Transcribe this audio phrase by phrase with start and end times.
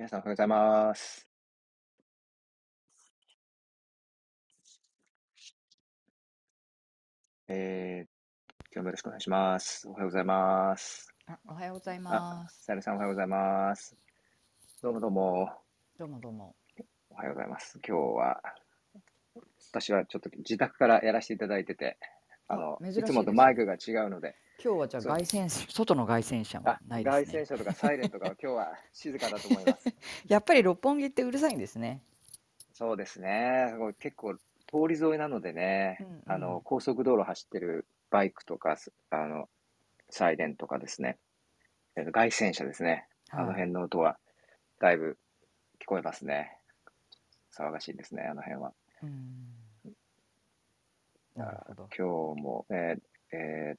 [0.00, 1.28] 皆さんおはようございます。
[7.48, 8.08] えー、
[8.72, 9.86] 今日もよろしくお願いします。
[9.86, 11.14] おはようございます。
[11.26, 12.64] あ、おはようございます。
[12.64, 13.94] さゆりさんおはようございます。
[14.82, 15.52] どうもどうも。
[15.98, 16.54] どうもどうも。
[17.10, 17.78] おはようございます。
[17.86, 18.40] 今日は、
[19.70, 21.98] 私はちょっと自宅からやらせていただいてて、
[22.48, 27.22] あの、いつもとマイクが違うので、今日はじゃあ外線外の外線車もないですね。
[27.22, 29.88] 外線車とかサイレントが今日は静かだと思います。
[30.28, 32.02] やっぱり六本木ってうるさいんですね。
[32.74, 33.72] そうですね。
[33.98, 34.42] 結構通
[34.86, 38.76] り沿いなのでね、うんうん、あの高速道路走ってるバイクとか
[39.08, 39.48] あの
[40.10, 41.18] サイレンとかですね、
[41.96, 43.08] 外線車ですね。
[43.30, 44.18] あの辺の音は
[44.78, 45.16] だいぶ
[45.78, 46.58] 聞こえますね。
[47.50, 48.74] 騒がしいですね、あの辺は。
[49.02, 49.56] うん
[51.36, 53.00] なるほど今日も、えー
[53.32, 53.78] えー、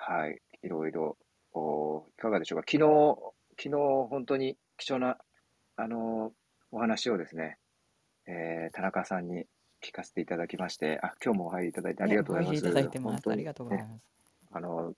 [0.00, 1.16] はい、いろいろ、
[1.52, 2.64] おいかがでしょうか？
[2.70, 5.18] 昨日、昨日本当に貴重な、
[5.76, 6.32] あの
[6.70, 7.58] お話をですね、
[8.26, 9.46] えー、田中さんに
[9.84, 12.58] 聞かせていただきまして、あ、今日もお入りいただいてありがとうございます。
[12.58, 13.30] いただいてます。
[13.30, 14.02] ありがとうございます。
[14.52, 14.94] あの、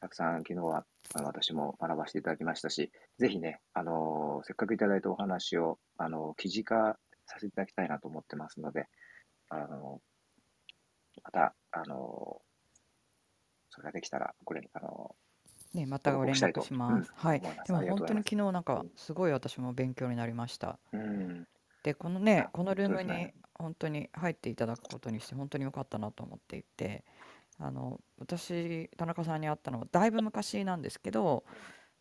[0.00, 8.86] たくさん昨日は私も学ばせていただきましたし、ぜひね、あのせっかくいただいたお話を、あの記事化させていただきたいなと思ってますので、
[9.48, 10.00] あの
[11.22, 12.40] また、あの
[13.72, 15.16] それができたら、これ、あの、
[15.72, 17.10] ね、またご連絡します。
[17.10, 17.40] うん、はい。
[17.40, 20.78] でも本当に昨日なんかすごい私も勉強になりました。
[20.92, 21.48] うん、
[21.82, 27.04] で、このね、このルームに本当に入っていただくことにして本当に良かったなと思っていて、
[27.58, 31.44] あの私田中さんに会ったのはだいぶ昔なんですけど、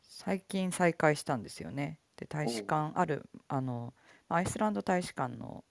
[0.01, 1.99] 最近再会したんですよね。
[2.17, 3.93] で、大使館あるあの
[4.27, 5.63] アイスランド大使館の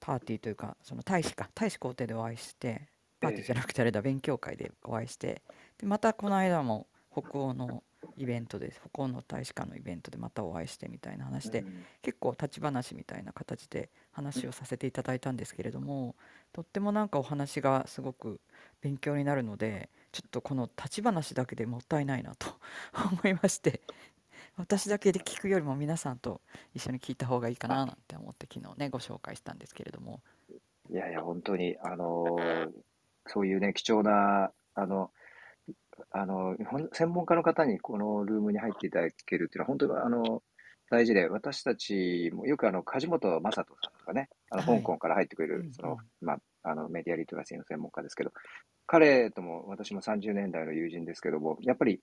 [0.00, 2.88] パーティーというかその大使か大使公邸でお会いして
[3.20, 5.42] パーティーじゃなくてあれだ勉強会でお会いして
[5.78, 7.82] でまたこの間も北欧の
[8.16, 11.64] イベントで北欧の大使館のイベントでまたお会いしてみたいな話で、
[12.02, 16.14] 結構立ち話みたいな形で話をさせていただいたんですけれども
[16.52, 18.40] とってもなんかお話がすごく
[18.80, 22.48] 勉強になるのでちょっとこの立ち話だけでもったいないなと
[23.12, 23.80] 思いまして
[24.56, 26.40] 私だけで聞くよりも皆さんと
[26.74, 30.20] 一緒に聞いた方がいいかななんて思って昨日ねご紹介したんですけれども。
[30.88, 32.72] いやいや本当にあのー
[33.26, 35.10] そういうね、貴重な、あの、
[36.10, 36.56] あの、
[36.92, 40.42] 専門家の方にこのルームに入っていただけるっていうのは、本当にあの、
[40.90, 48.32] 大事で、私たちもよくあの、梶本正人さんとかね、あの、香港から入ってくれる、はい、その、まあ、あの、メディアリトラシーの専門家ですけど、
[48.86, 52.00] 彼とも私も30年代の友人ですけども、やっぱり、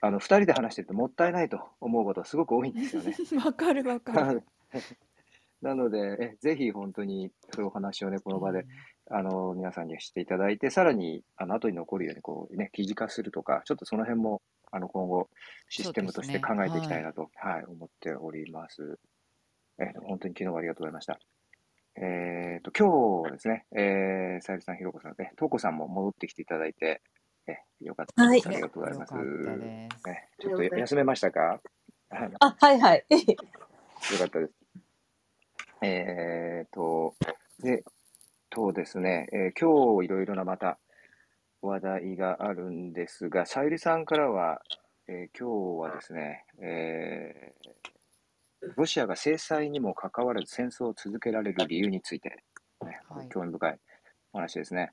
[0.00, 3.14] あの、二人で話してるともったいないと思うことすごく多いんですよね。
[3.44, 4.42] わかるわかる。
[5.62, 8.66] なので、えぜひ本当にそういうお話をね、この場で、
[9.10, 15.28] あの、皆さんにしていただいて、さらに、あの、後に残るように、こうね、記事化するとか、ちょっとその辺も、あの、今後、
[15.68, 18.98] システムとして考えていきたいなと、ねはい、はい、思っております。
[19.78, 21.18] え本当に昨日はありがとうございました。
[21.96, 27.02] えっ、ー、と、今日はですね、えー、さゆりさん、ひろこさんね、とうこさんも戻ってきていただいて、
[27.46, 28.48] えよかったです。
[28.48, 29.14] はい、ありがとうございます。
[29.14, 29.88] ね、
[30.38, 31.60] ちょっと休めましたか？
[32.40, 33.04] あ、はいはい。
[33.08, 34.52] よかったです。
[35.82, 37.14] えっ、ー、と、
[37.60, 37.84] で、
[38.52, 40.78] とですね、えー、今日いろいろなまた
[41.62, 44.60] 話題があるんですが、さゆりさんからは、
[45.08, 52.44] えー、今日はですね、えー、ロシアが制裁にもかかわらず戦争を続けられる理由について、
[52.84, 53.78] ね、はい、興味深い
[54.34, 54.92] お話ですね。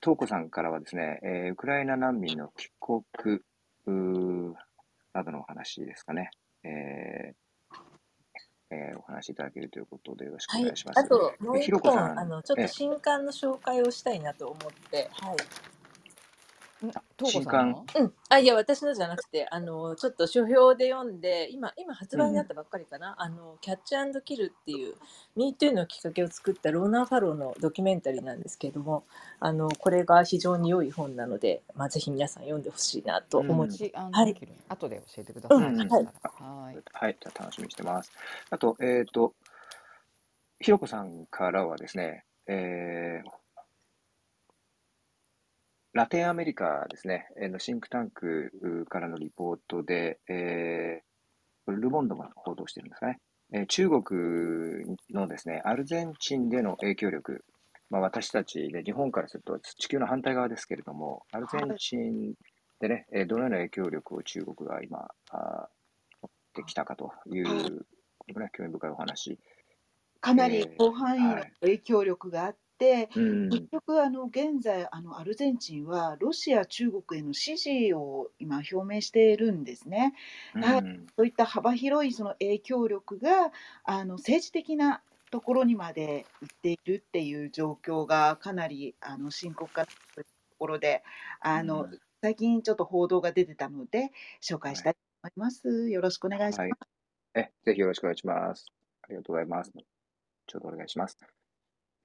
[0.00, 3.38] トーコさんからはですね、えー、ウクライナ難民の帰国
[5.14, 6.30] などのお話ですかね。
[6.64, 7.47] えー
[8.70, 10.98] えー、お話しいただけるということでよろしくお願いします。
[10.98, 15.36] はい、あともう一本あのちょっと新刊の紹介をしたいなと思って、はい。
[17.24, 17.84] 新刊。
[17.96, 24.94] うん、あいや私のじゃなくてあのちょっと書評で読んで今今発売になったばっかりかな、うん、あのキャッチキルっていう
[25.36, 29.04] MeToo のきっかけを作ったローナー・ファローのドキュメンタリーなんですけれども
[29.40, 34.36] あのこれが非常に良い本なので、まあ、ぜひ皆さん読んでほしいなと思って、うん、はい。
[34.68, 36.00] 後で教えてください、うん、はい、は
[36.72, 38.12] い、はい、じゃ楽しみにしてます
[38.50, 39.34] あとえっ、ー、と
[40.60, 43.30] ひろこさんからはですね、えー、
[45.98, 53.18] ラテンアメリカですね、えのシンクタンクからのリポートで、えー、ルボンドが報道してるんですかね、
[53.52, 57.44] えー、中国のですね、アルゼンチンでの影響力、
[57.90, 62.34] まあ、私たちで日本からすると地球の反対側ですけれども、アルゼンチン
[62.78, 65.68] でね、え、はい、どのような影響力を中国が今、あ
[66.22, 69.36] 持ってきたかという、ね、興味深いお話。
[70.20, 72.67] かなり広範囲の影響力があって、
[73.50, 80.14] 結局あの現在あのアルゼンチンはロシア、中国への支持を今表明しているんですね。
[80.54, 81.06] うはい、ん。
[81.16, 83.52] そういった幅広いその影響力が
[83.84, 91.02] あの政治的なところにまで行っているっていう状況がかなりあの深刻化というところで
[91.40, 94.10] あの、うん最近ちょっと報道が出てたので
[94.42, 94.92] 紹介したはい。
[94.92, 95.88] いと思います。
[95.90, 96.76] よろしくお願いしはい。
[96.80, 96.98] ます。
[97.34, 98.66] え、ぜひよろしくお願いします。
[99.02, 99.72] ありがとうございます。
[100.46, 101.18] ちょうどお願いします。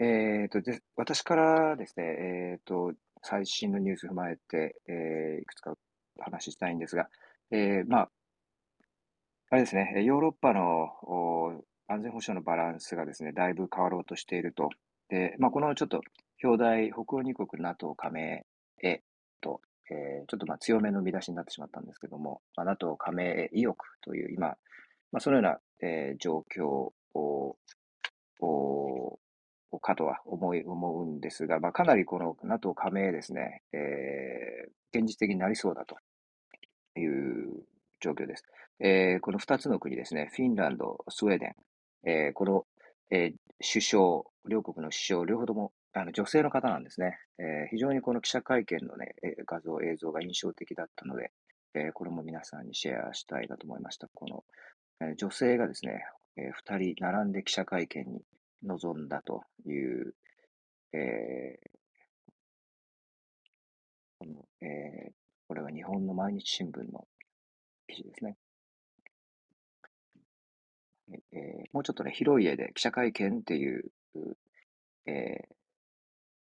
[0.03, 5.73] えっと、で、私からですね、えっと、最新のニュースを踏まえて、えーいくつか
[6.17, 7.07] お話ししたいんですが、
[7.51, 8.09] えーまあ、
[9.51, 14.69] あれですね、ヨーロッパのお安全保障のバランスがですね、だいぶ変わろうとしていると。
[15.09, 16.01] で、まあ、このちょっと
[16.44, 18.45] 表題、北欧2国 NATO 加盟
[18.83, 19.01] へ
[19.41, 19.61] と、
[19.91, 24.47] えーちょっとまあ強めの見出しになってしまったんですけども、まあ、NATO 加盟へ意欲という今、
[25.11, 26.94] まあ、そのような、えー状況を、
[28.39, 29.19] お
[29.80, 35.98] かとは思い、思うんですが、まあ、かなりこの NATO 加盟ですね、えー現実的になりそうだと
[37.00, 37.64] いう
[38.00, 38.44] 状況です。
[38.80, 42.66] えーこの2つの国ですね、フィンランド、スウェーデン、えーこの、
[43.10, 44.04] え首相、
[44.48, 47.18] 両国の首相、両方ともあの女性の方なんですね。
[47.40, 49.16] え非常にこの記者会見の、ね、
[49.46, 51.31] 画像、映像が印象的だったので、
[51.74, 54.08] えこれも皆さんにシェアしたいなと思いました。
[54.14, 54.44] この、
[55.02, 56.04] え女性がですね、
[56.38, 58.22] え2人並んで記者会見に
[58.63, 60.15] 臨んだという、
[60.94, 61.69] えー
[64.19, 65.12] このえー
[65.48, 67.06] これは日本の毎日新聞の
[67.88, 68.38] 記事ですね。
[71.31, 73.92] えーもうちょっとね、広い絵で記者会見っていう、
[75.06, 75.54] えー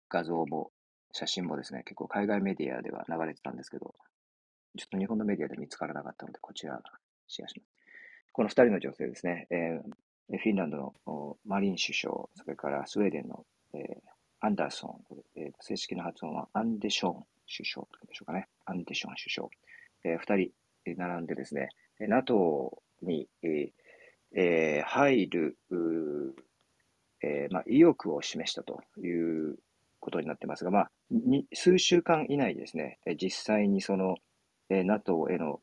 [0.09, 0.71] 画像も
[1.11, 3.95] 写真もですね、結構海外メディアでは流れてたんですけど、
[4.77, 6.79] ちょっと日本のメディアで見つからなかったので、こちら
[7.27, 7.69] シェアします。
[8.31, 13.81] この2人の女性ですね、えーフィンランドのマリン首相、それからスウェーデンの、えー
[14.41, 18.47] アンダーソン、えー正式な発音はアンデション首相というんでしょうかね。
[18.65, 19.47] アンデション首相。
[20.03, 20.51] えー、2
[20.93, 21.69] 人並んでですね、
[21.99, 23.71] NATO に、えー
[24.35, 25.57] えー入る、
[27.23, 29.57] えーまあ、意欲を示したという
[29.99, 34.15] ことになってますが、まあ、に数週間以内ですね、実際にその、
[34.69, 35.61] えー NATO への、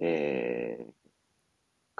[0.00, 0.99] えー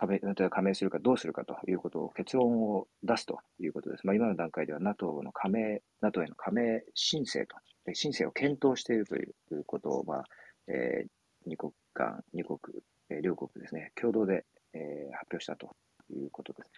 [0.01, 0.19] 加盟、
[0.49, 4.07] 加盟するかどうするかということを結論を出すということです。
[4.07, 7.57] まあ、今の段階では NATO の加盟、NATO への加盟申請と、
[7.93, 10.25] 申請を検討しているということを、まあ、
[10.69, 11.09] えー
[11.47, 12.59] 二国間、二国、
[13.11, 14.81] えー両国ですね、共同で、えー
[15.17, 15.77] 発表したと
[16.11, 16.71] いうことです。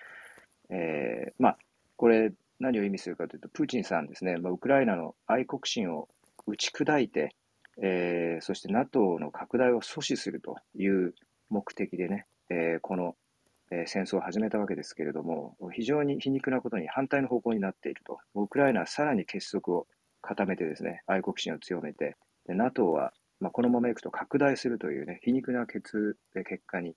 [0.70, 1.58] えーまあ、
[1.96, 6.08] これ、何を意味するかというと、プーチンさんですね、まあ、ウクライナの愛国心を
[6.48, 7.36] 打ち砕いて、
[7.80, 11.14] えーそして NATO の拡大を阻止するという
[11.50, 13.17] 目的でね、えーこの、
[13.71, 18.19] えー戦争を始めたわけですけれども、非常に皮肉なことに反対の方向になっていると。
[18.35, 19.87] ウクライナはさらに結束を
[20.21, 26.96] 固めてですね、愛国心を強めて、NATO は、まあ、このままいくと拡大するというね、皮肉な結結果に、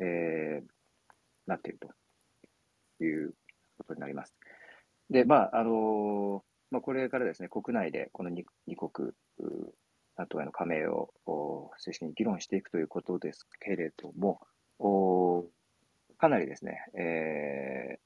[0.00, 0.68] えー
[1.46, 1.80] なっている
[2.98, 3.34] という
[3.78, 4.34] ことになります。
[5.10, 9.12] で、まあ、あのまあ、これからですね、国内でこの 2, 二国、
[10.16, 14.40] NATO への加盟を正式に議論していくということですけれども、
[14.80, 15.44] お
[16.18, 17.98] かなりですね、え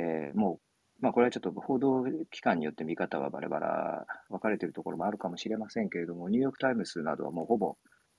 [0.00, 0.60] ーえーも
[1.00, 7.76] う、まあ、これはちょっと報道機関によって見方はバラバラ分かれているところもあるかもしれませんけれども、ニューヨーク・タイムズなどはもうほぼ、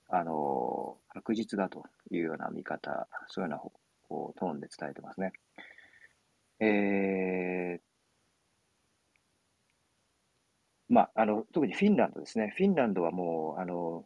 [0.08, 3.70] あの確実だというような見方、そういうような
[4.08, 5.32] こうトーンで伝えてますね。
[6.60, 7.80] えー
[10.88, 12.52] まあ、あの特にフィンランドですね。
[12.56, 14.04] フィンランドはもう、あの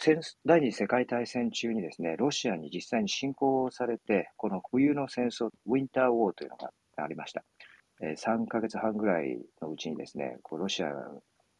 [0.00, 7.42] 戦第二次世界大戦中にですね、ロシアに実際に侵攻されて、この冬の戦争、ウィンターウォーというのがありました。
[8.00, 10.92] えー、3ヶ月半ぐらいのうちにですね、こうロシア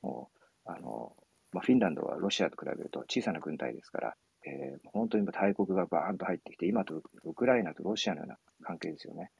[0.02, 0.30] も
[0.64, 1.16] あの、
[1.52, 4.14] まあ、フィンランドはロシアと比べると小さな軍隊ですから、
[4.47, 9.30] えー、本当に大国がバーンと入ってきて、今とウクライナとロシアのような関係ですよね。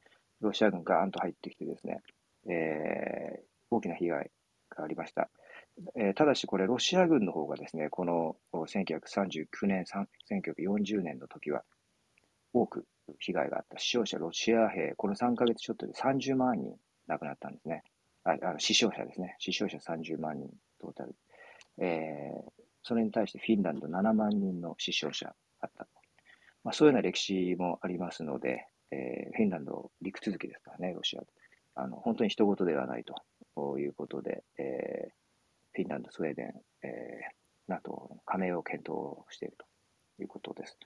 [0.41, 1.99] ロシア軍がガーンと入ってきてですね、
[2.49, 4.31] えー、大きな被害
[4.75, 5.29] がありました。
[5.95, 9.83] えー、ただし、これ、ロシア軍の方がですね、この1939年、
[10.29, 11.63] 1940年の時は、
[12.53, 12.85] 多く
[13.19, 16.75] 被害があった死傷者、ロシア兵、この3ヶ月ちょっとで30万人
[17.07, 17.83] 亡くなったんですね。
[18.23, 19.35] ああの死傷者ですね。
[19.39, 21.15] 死傷者30万人トータル。
[21.77, 22.51] えー、
[22.83, 25.87] それに対してフィンランド7万人の死傷者あった。
[26.63, 31.21] まあ、そういうような歴史もありますので、えー、フィンランド陸続きですからね、ロシア。
[31.75, 35.11] あの本当に人事ではないということで、えー、
[35.79, 36.45] フィンランド、スウェーデン、
[36.83, 39.65] えー、NATO の加盟を検討していると
[40.21, 40.77] いうことです。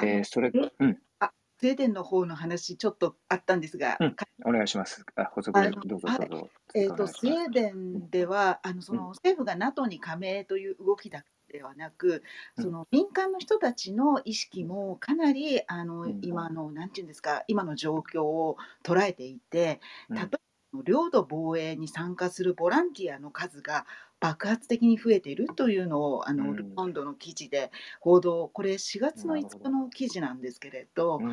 [0.00, 0.98] えー、それ、うん？
[1.18, 4.16] あ、スウェーデンの方の話ちょっとあったんですが、うん、
[4.46, 5.04] お願いします。
[5.16, 6.06] あ補足どうぞどうぞ。
[6.06, 6.28] はい、
[6.76, 12.22] えっ、ー、とスウェーデンではあのその政府が NATO に加盟という動きだではなく、
[12.60, 20.38] その民間の人たちの意識もかなりあの、今のなんていうんですか今の状況を捉えていて例えば
[20.84, 23.86] 領土防衛に参加するボランティアの数が
[24.20, 28.48] 爆発的に増えているというのをあの、ルポンドの記事で報道。
[28.52, 31.28] これ4月の5日の記事なんですけれど、載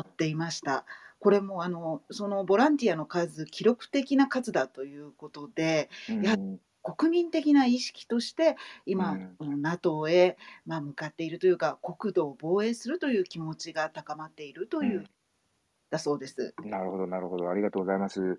[0.00, 0.84] っていました。
[1.20, 5.90] これもあのそのボランティアの数記録的な数だということで、
[6.22, 6.36] や
[6.82, 15.06] 国民的な意識として今、うん、NATO へ、まあ、向かっているというか国土を防衛するという気持ちが高まっているという、うん、
[15.90, 16.54] だそうです。
[16.64, 17.50] なるほどなるほど。
[17.50, 18.38] ありがとうございます。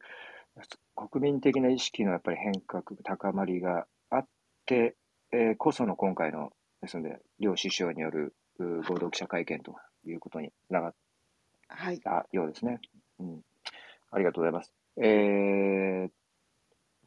[0.95, 4.25] 国民的な意識のやっぱり変革、高まりがあっ
[4.65, 4.95] て、
[5.31, 6.51] えー、こその今回の、
[6.81, 9.75] ですので、両首相による合同記者会見と
[10.05, 10.93] いうことにつながっ
[12.03, 12.71] たようですね。
[12.71, 12.81] はい、
[13.19, 13.41] うん、
[14.11, 14.73] ありがとうございます。
[15.01, 16.09] えー、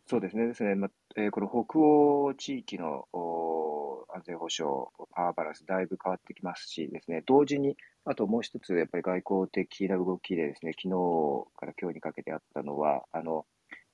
[0.07, 0.75] そうですね、ですね。
[0.75, 13.47] まえー、この北欧地域のお安全保障、パワーバランス、だいぶ変わってきますしですね、同時に、あともう一つ、やっぱり外交的な動きでですね、昨日から今日にかけてあったのは、あの、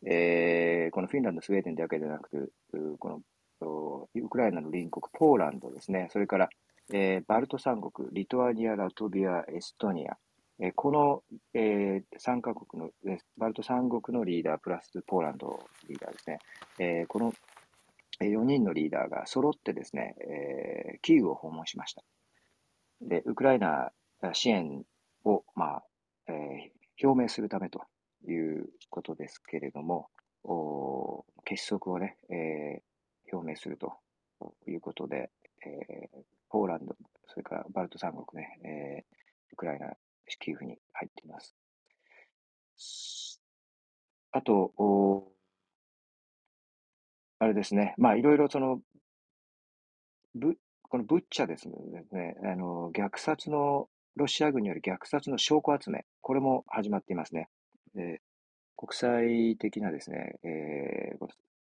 [0.06, 2.52] えー、このフィンランド、スウェーデンだけでなく、
[2.98, 3.22] こ
[3.60, 6.48] のウクライナの隣国、ポーランドですね、それから、
[6.92, 10.16] えー、バルト三国、リトアニア、ラトビア、エストニア、
[10.74, 11.22] この、
[11.54, 12.90] えー、3カ国の、
[13.36, 16.38] バルト三国のリーダープラスポーランドリーダーですね、
[16.80, 17.32] えー、この
[18.20, 22.02] 4人のリーダーが揃ってですね、えー、キーウを訪問しました。
[23.00, 23.92] で、ウクライナ
[24.32, 24.82] 支援
[25.24, 25.84] を、まあ、
[26.26, 27.82] えー、表明するためと
[28.26, 30.08] いうことですけれども、
[30.44, 33.92] お結束をね、えー、表明すると
[34.66, 35.30] いうことで、
[35.64, 36.96] えー、ポーランド、
[37.28, 39.92] それからバルト三国ね、えー、ウクライナ、
[40.36, 41.56] キーフに入っています。
[44.32, 44.72] あと、
[47.38, 48.80] あれですね、まあ、いろいろその、
[50.34, 51.74] ぶこのブッチャですね、
[52.44, 57.48] あの虐殺の、ロシア軍による虐殺の証拠集め、これも始まっていますね。
[57.94, 58.20] で
[58.76, 61.26] 国際的なですね、えー、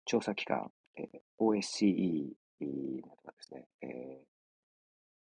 [0.05, 1.07] 調査機関、えー、
[1.38, 2.35] OSCE
[3.07, 3.87] などがですね、え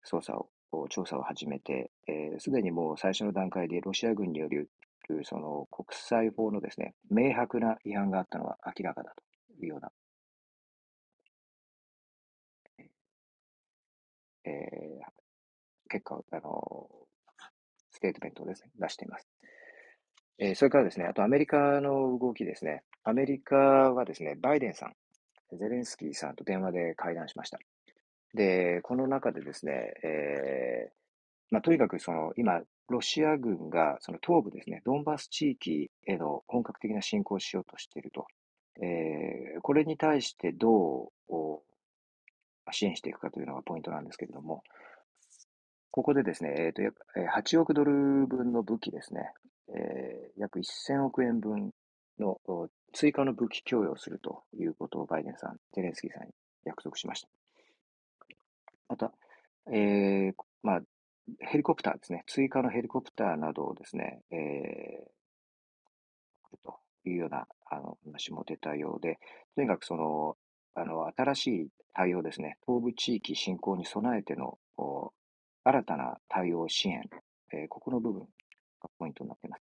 [0.06, 0.50] ー、捜査を、
[0.90, 1.92] 調査を始めて、
[2.40, 4.70] す、で、にもう最初の段階でロシア軍による
[5.24, 9.24] その国際法のですね、明白な違反があったのは明らかだと
[9.64, 9.92] いうような
[14.46, 16.90] えー、結果、あの、
[17.92, 19.28] ステートメントをですね、出しています。
[20.40, 22.84] えー、それからですね、あとアメリカの動きですね。
[23.04, 24.96] アメリカはですね、バイデンさん、
[25.58, 27.60] ゼレンスキーさんと電話で会談しました。
[28.34, 30.92] で、この中でですね、えー、
[31.52, 38.26] まあ、とにかくその今、ロシア軍がその東部ですね、ドンバス地域への本格的な侵攻をしようとしていると。
[38.82, 41.62] えー、これに対してどう
[42.72, 44.64] 支援していくかというのがポイントなんですけれども、
[45.92, 46.82] ここでですね、えーと、
[47.38, 49.32] 8億ドル分の武器ですね、
[49.76, 51.72] えー、約1000億円分
[52.20, 52.40] の
[52.94, 56.34] 追加の武器供与をするということをバイデンさん、ゼレンスキーさんに
[56.66, 57.28] 約束しました。
[58.89, 59.12] また、
[59.72, 60.81] えー、まあ、
[61.39, 69.19] ヘリコプターですね、追加のヘリコプターなどをですね、えー、というようなあの話も出たようで、
[69.55, 70.36] とにかくその、
[70.74, 74.58] あの、新しい対応ですね、東部地域振興に備えての
[75.63, 77.03] 新たな対応支援、
[77.53, 79.63] えー、ここの部分がポイントになっています。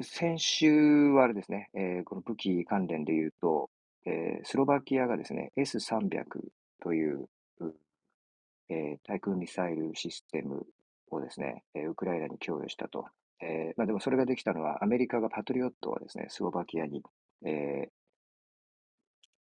[0.00, 3.70] 先週はあれですね、えー、この武器関連で言うと、
[4.06, 6.24] えー、スロバキアがですね、S300
[6.82, 7.26] という、
[8.68, 10.66] えー、対空ミサイルシステム
[11.10, 13.06] をですね、えウクライナに供与したと。
[13.42, 17.02] えまあ、でもそれができたのは、アメリカがパトリオットをですね、スロバキアに、
[17.44, 17.90] え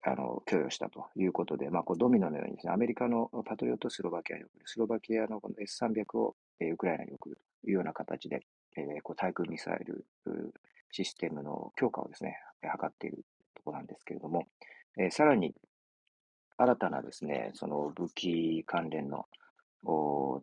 [0.05, 8.41] あの、供与したということで、まあ、こうドミノのようにですね、アメリカのパトリオットをスロバキアに送る、スロバキアのこの S300 を、えー、ウクライナに送るというような形で、
[8.75, 10.05] えー、こう対空ミサイル
[10.91, 13.23] システムの強化をですね、図っている
[13.55, 14.47] ところなんですけれども、
[14.97, 15.55] えー、さらに、
[16.57, 19.25] 新たなですね、その武器関連の、
[19.83, 20.41] お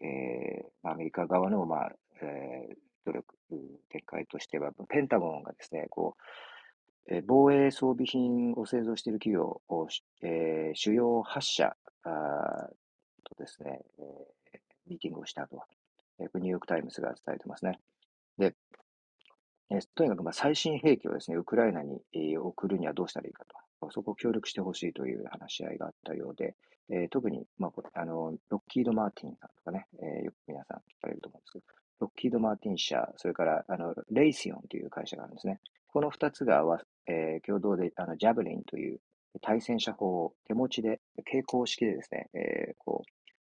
[0.00, 3.34] えー、アメリカ側の、まあ、えー、努力、
[3.90, 6.22] 展開としては、ペンタゴンがですね、こう、
[7.12, 9.88] え防衛装備品を製造している企業を、
[10.22, 11.76] えー、主要8社
[13.24, 15.62] とですね、えー、ミーティングをしたと、
[16.20, 17.80] えー、ニューヨークタイムズが伝えてますね。
[18.38, 18.54] で、
[19.70, 23.56] えー、とにかくまあ最新兵器をですね、ウクライナに、えー、送るにはどうしたらいいかと。
[23.90, 26.54] そこを協力してほしいという話し合いがあったようで、
[26.90, 31.64] えー、特に、まあ、あの、ロッキード・マーティンさんとかね、えー、よく皆さん聞かれると思うんですけど、
[32.00, 35.60] ロッキード・マーティン社、それから、あの、レイシオンという会社があるんですね。
[35.88, 36.62] この2つが、
[37.06, 39.00] えー、共同で、あの、ジャブリンという
[39.40, 43.04] 対戦車砲を手持ちで、傾向式でですね、えー、こ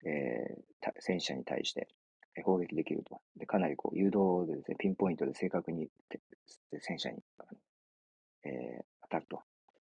[0.04, 1.88] う、えー、戦車に対して
[2.44, 3.22] 砲撃できると。
[3.38, 5.88] で、かなりこう、誘導でですね、ピンポイントで正確に
[6.80, 7.18] 戦車に、
[8.44, 9.42] えー、当たると。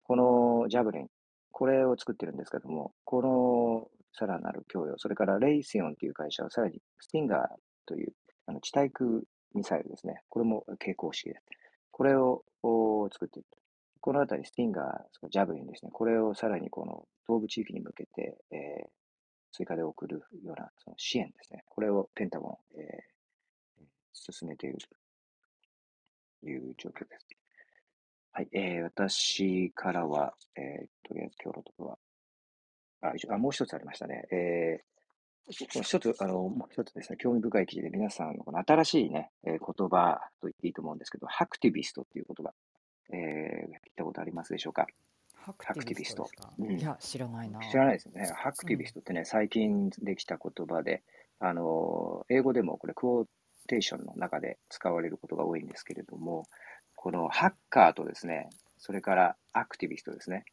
[0.06, 1.08] このジャブリン、
[1.50, 7.40] これを作ってるんですけども、このさらなる供与、それからレイセオンという会社はさらにスティンガー
[7.86, 8.12] という
[8.46, 9.10] あの地対空
[9.54, 10.22] ミサイルですね。
[10.28, 11.42] これも傾向式です。
[11.90, 12.44] これを
[13.12, 13.48] 作っている。
[14.00, 15.90] このあたり、スティンガー、ジャブリンですね。
[15.92, 18.88] これをさらにこの東部地域に向けて、えー、
[19.50, 21.64] 追加で送るようなその支援ですね。
[21.68, 24.78] これをペンタゴン、えー、進めている
[26.40, 27.26] という状況です。
[28.36, 31.98] はい、えー、私からは、えー、とりあえず今日のところは、
[33.00, 34.24] あ、一応あもう一つありましたね。
[34.30, 42.52] えー、一つ、あの、もう一つですね、興味深い記事で皆さんのこの新しいね、えー、言葉と言っていいと思うんですけど、ハクティビストっていう言葉、
[43.10, 44.86] えー、聞いたことありますでしょうか？
[45.32, 46.28] ハクティビスト。
[46.68, 47.60] いや、知らないな。
[47.60, 48.30] 知らないですね。
[48.36, 51.02] ハクティビストってね、最近できた言葉で、
[51.38, 53.26] あの、英語でもこれ、クオー
[53.66, 56.44] テーションの中で使われることが多いんですけれども、
[57.06, 60.44] このハッカーとですね、それからアクティビストですね。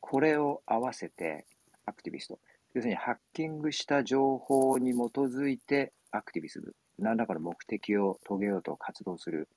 [0.00, 1.44] これを合わせて、
[1.84, 2.38] アクティビスト。
[2.72, 6.74] 要するに、ハッキングした情報に基づいて、アクティビスム。
[6.98, 9.50] 何らかの目的を遂げようと活動する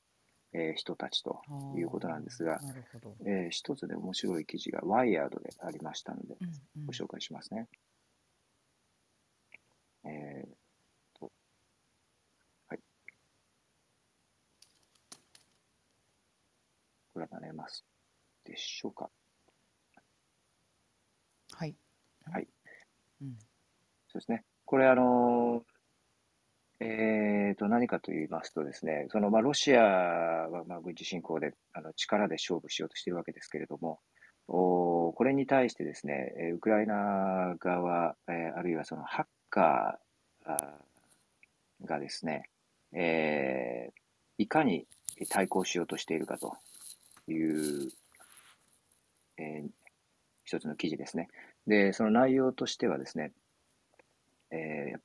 [0.51, 1.39] えー、人たちと
[1.77, 2.59] いうことなんですが、
[3.25, 6.35] えー、一つで面白い記事がワイヤードでありましたので、
[6.85, 7.69] ご紹介しますね。
[10.03, 11.31] えー、と、
[12.67, 12.79] はい。
[17.13, 17.85] ご覧になれます
[18.45, 19.09] でしょうか？
[21.51, 21.75] はい。
[22.31, 22.47] はい。
[23.21, 23.35] うん、
[24.07, 24.43] そうですね。
[24.65, 25.63] これ、あの
[26.79, 33.99] えーと、何かと言いますとですね、そのまあ、ロシアはまあ軍事侵攻であの力で勝負しようとしているわけですけれども、
[34.47, 42.49] おこれに対してですね、ウクライナ側、えー、あるいはそのハッカーがですね、
[42.91, 44.85] えー、いかに
[45.29, 46.57] 対抗しようとしているかと
[47.27, 47.89] いう、
[49.37, 49.69] えー、
[50.45, 51.29] 一つの記事ですね。
[51.67, 53.31] で、その内容としてはですね、
[54.51, 54.99] えー、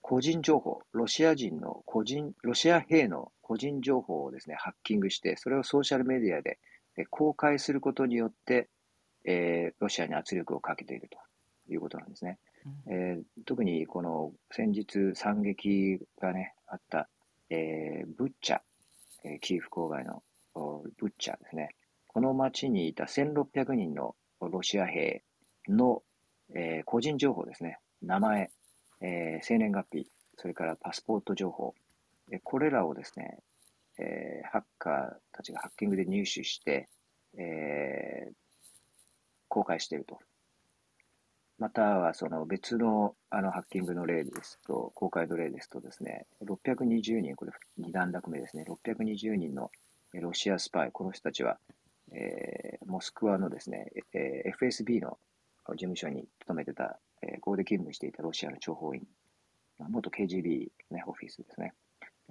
[0.00, 6.58] 個人情報、ロシア人の個人、ロシア兵の個人情報をですね、ハッキングして、それをソーシャルメディアで
[7.10, 8.68] 公開することによって、
[9.24, 11.18] えー、ロシアに圧力をかけていると
[11.72, 12.38] いうことなんですね。
[12.88, 17.08] うん、えー、特にこの先日惨劇がね、あった、
[17.50, 18.60] えー、ブッチャ、
[19.24, 20.22] えー、キーフ郊外の
[20.54, 21.74] ブッチャですね。
[22.06, 25.22] この町にいた1600人のロシア兵
[25.68, 26.02] の、
[26.54, 27.78] えー、個人情報ですね。
[28.02, 28.50] 名前、
[29.00, 31.74] えー、生年月日、それからパスポート情報、
[32.30, 33.38] えこれらをですね、
[33.98, 36.88] えー、ハッカーたちがハッキングで入手して、
[37.36, 38.32] えー、
[39.48, 40.18] 公開していると。
[41.58, 49.70] またはその別のあのハッキングの例ですと、公開の例ですとですね、620人、これ2段落目ですね、620人の
[50.14, 51.58] ロシアスパイ、この人たちは、
[52.12, 55.18] えー、モスクワのですね、えー、FSB の
[55.68, 59.02] 事務所に勤めてたえー、ここで勤務していたロシアの諜報員、
[59.78, 61.72] 元 KGB、ね、オフィスですね、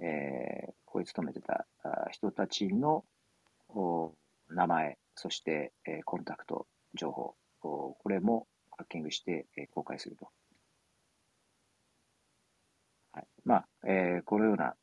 [0.00, 1.66] えー、ここに勤めてた
[2.10, 3.04] 人たちの
[4.50, 10.28] 名前、そして、えー、コンタクト情報、これもハッキングして、えー、公開すると。
[13.12, 14.74] はい、まあ、えー、このような、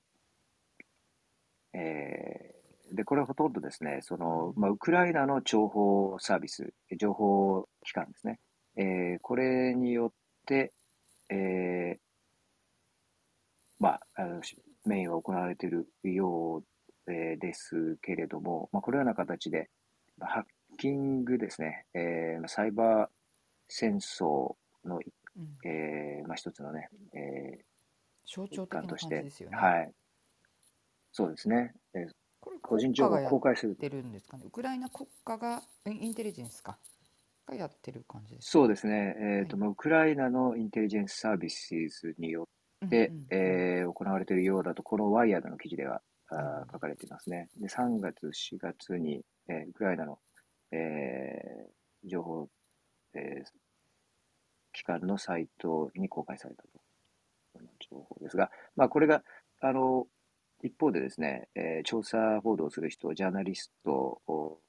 [1.74, 2.55] えー、
[2.92, 8.40] で、これほとんどですね、その、まあ、ウクライナの情報サービス、情報機関ですね。
[8.78, 10.12] えー、これによっ
[10.46, 10.74] て、
[11.30, 11.98] えー、
[13.80, 14.42] まあ、あの
[14.86, 19.70] メインは行われているよう、えー、ですけれども、まあ、このような形で、
[20.18, 20.44] まあ、ハッ
[20.78, 23.10] キングですね、えー、サイバー
[23.68, 27.64] 戦争の、うん、えー、まあ、一つのね、えー、
[28.26, 29.58] 象徴的な感じですよね。
[29.58, 29.92] はい。
[31.12, 31.74] そうですね。
[31.94, 32.10] えー、
[32.66, 33.76] 個人情報を公開する。
[33.76, 34.44] てるんですかね。
[34.46, 36.78] ウクライナ国家がインテリジェンスか。
[37.46, 41.76] がやってる感じですそうですね、えーとはい、ウクライナのインテリジェンスサービス
[42.18, 42.48] によ
[42.86, 47.50] って、うんうん、えー、行われているようだと、このワイヤードの記事では、あ書かれていますね。
[47.58, 50.20] で3月、4月に、えー、ウクライナの、
[50.72, 52.50] えー、情報、
[53.14, 53.50] えー、
[54.74, 56.70] 機関のサイトに公開されたと
[57.60, 59.24] いう情報ですが、まあ、これが
[59.60, 60.08] あの
[60.66, 64.60] 一方でですね、えー、調査報道する人、ジャーナリスト、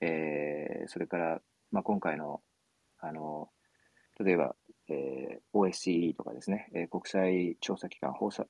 [0.00, 1.40] えー、それから
[1.72, 2.40] まあ、今回の、
[2.98, 3.48] あの、
[4.18, 4.54] 例えば、
[4.88, 8.44] えー、OSCE とかですね、えー、国際調査機関、放射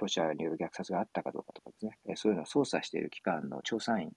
[0.00, 4.10] ロシアによる虐殺があったかどうかとかですね、えー、そういうのを捜査している機関の調査員、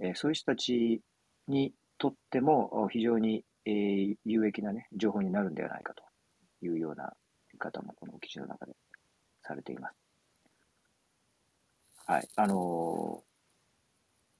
[0.00, 1.02] えー、そういう人たち
[1.48, 6.04] にとっても非常に、えー、有益な、ね、情報になるんではないかと
[6.64, 7.12] いうような
[7.52, 8.72] 見方もこの記事の中で
[9.42, 10.07] されています。
[12.08, 12.28] はい。
[12.36, 13.22] あの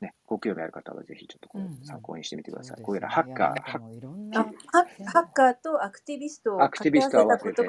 [0.00, 2.76] ー、ね、ご興味ある方はぜひちょっとこれ参考にしてみてください。
[2.76, 7.68] うんうん、こういうのハッカー、ハッカーとアクティビストをアクティビストは分けて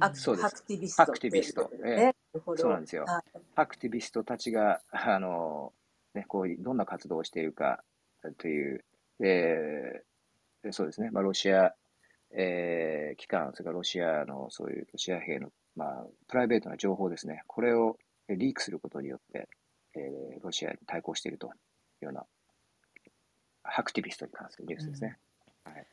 [0.00, 0.16] アク
[0.64, 1.02] ティビスト。
[1.02, 1.70] アクティビスト。
[1.86, 3.06] えー、そうなんですよ。
[3.54, 7.84] アクティビストたちが、 あのー、ね、こういう、どんな活動をしているか
[8.38, 8.84] という、
[9.20, 11.76] えー、そうですね、まあ、ロシア、
[12.32, 17.98] えー、機関、それからロシアのそういうロシア兵の、まあ、プライベートな情報ですね、これを
[18.36, 19.48] リークすることによって、
[19.94, 21.50] えー、ロシアに対抗しているとい
[22.02, 22.26] うような、
[23.62, 25.18] ハクティビストに関するニュースですね。
[25.66, 25.86] うん、はい。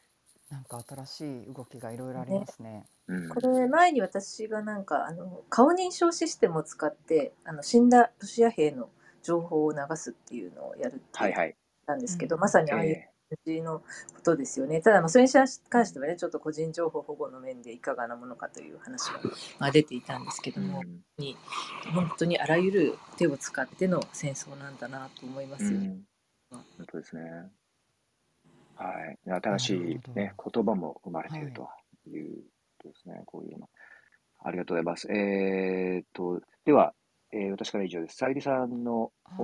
[0.49, 2.85] なんか新しい動きがいろいろありますね。
[3.07, 8.89] ねこれ前に私がなんかあの顔認証システムを使ってあの死んだロシア兵の
[9.23, 11.55] 情報を流すっていうのをやるってはいはい、
[11.87, 13.03] なんですけど、まさにああいう感
[13.45, 13.85] じのこ
[14.23, 14.81] とですよね。
[14.81, 15.29] ただまあそれに
[15.69, 19.19] 関してはねちょっと個人情報保護の面でいかがなものかという話が
[19.59, 20.83] まあ出ていたんですけども、
[21.17, 21.35] に
[21.93, 25.97] 本当にあらゆる手を使っての戦争なんだなと思いますよね。
[26.51, 27.21] 本当ですね。
[28.75, 29.17] はい。
[29.41, 31.69] 新しい、ね、言葉も生まれていると
[32.07, 32.43] いう
[32.77, 33.21] ことですね。
[33.25, 33.69] こういうの。
[34.43, 35.07] ありがとうございます。
[35.11, 36.93] えー、っと、では、
[37.31, 38.17] えー、私から以上です。
[38.17, 39.35] さゆりさんの、はい、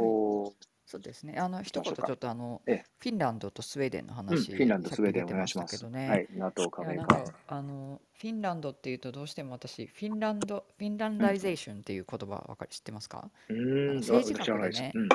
[0.92, 1.38] そうですね。
[1.38, 5.90] あの一言ちょっとあのフィンランドとスウェーデンの話、うん、フィンランド、スウェーデンお願いします。
[5.90, 7.24] ね、はい、NATO 加盟か。
[7.48, 13.30] あのフィンランドっていうとどうしても私フィンランドフィンランダイゼーションっていう言葉わかり知ってますか？
[13.48, 14.92] うん、政治学でね。
[14.94, 15.10] うん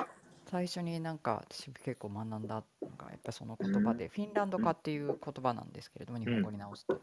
[0.49, 2.62] 最初になんか私結構学んだのが
[3.11, 7.01] やっぱその言葉で、フィンランド化っていう言葉なんですけれども、日本語に直すと。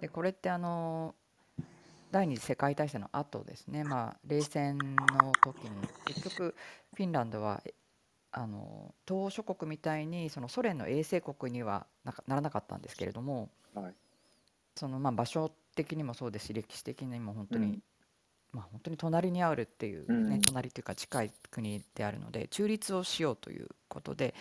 [0.00, 1.14] でこれってあの
[2.10, 5.70] 第二次世界大戦の後ですね、まあ、冷戦の時に
[6.04, 6.56] 結局
[6.96, 7.62] フィンランドは
[8.36, 13.94] あの東欧諸国みたいにそのソ連の衛星国にはなならなかったんですけれども、はい、
[14.74, 17.82] そのまあ場所的にもそうですし歴史的にも本当に、うん、
[18.52, 24.34] まあ、本当に隣にあるっていうね、うん、隣というか近い国であるので中立をしようということで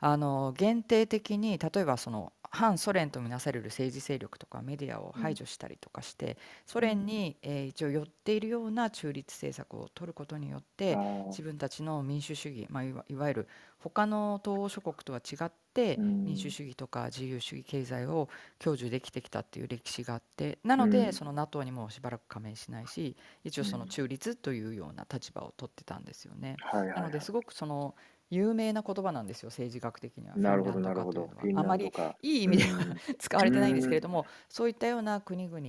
[0.00, 10.96] あの限定的に例えばその反ソ連とみなされる政治勢力とかメディアを排除したりとかして、ソ連に、えー、一応寄っているような中立政策を取ることによって
[11.28, 13.48] 自分たちの民主主義、まあ、いわいわゆる
[13.80, 26.56] 他の東欧諸国とは違って民主主義とか自由主義経済を享受できてきたっていう歴史があってなのでその NATO にもしばらく加盟しないし一応その中立というような立場を取ってたんですよね。
[26.72, 27.94] なのですごくその
[28.30, 30.36] 有名な言葉なんですよ政治学的には。
[30.36, 31.30] なるほどなるほど。
[31.56, 32.80] あまりいい意味では、
[33.18, 35.60] 使われてないんですけれども、そういったような国々、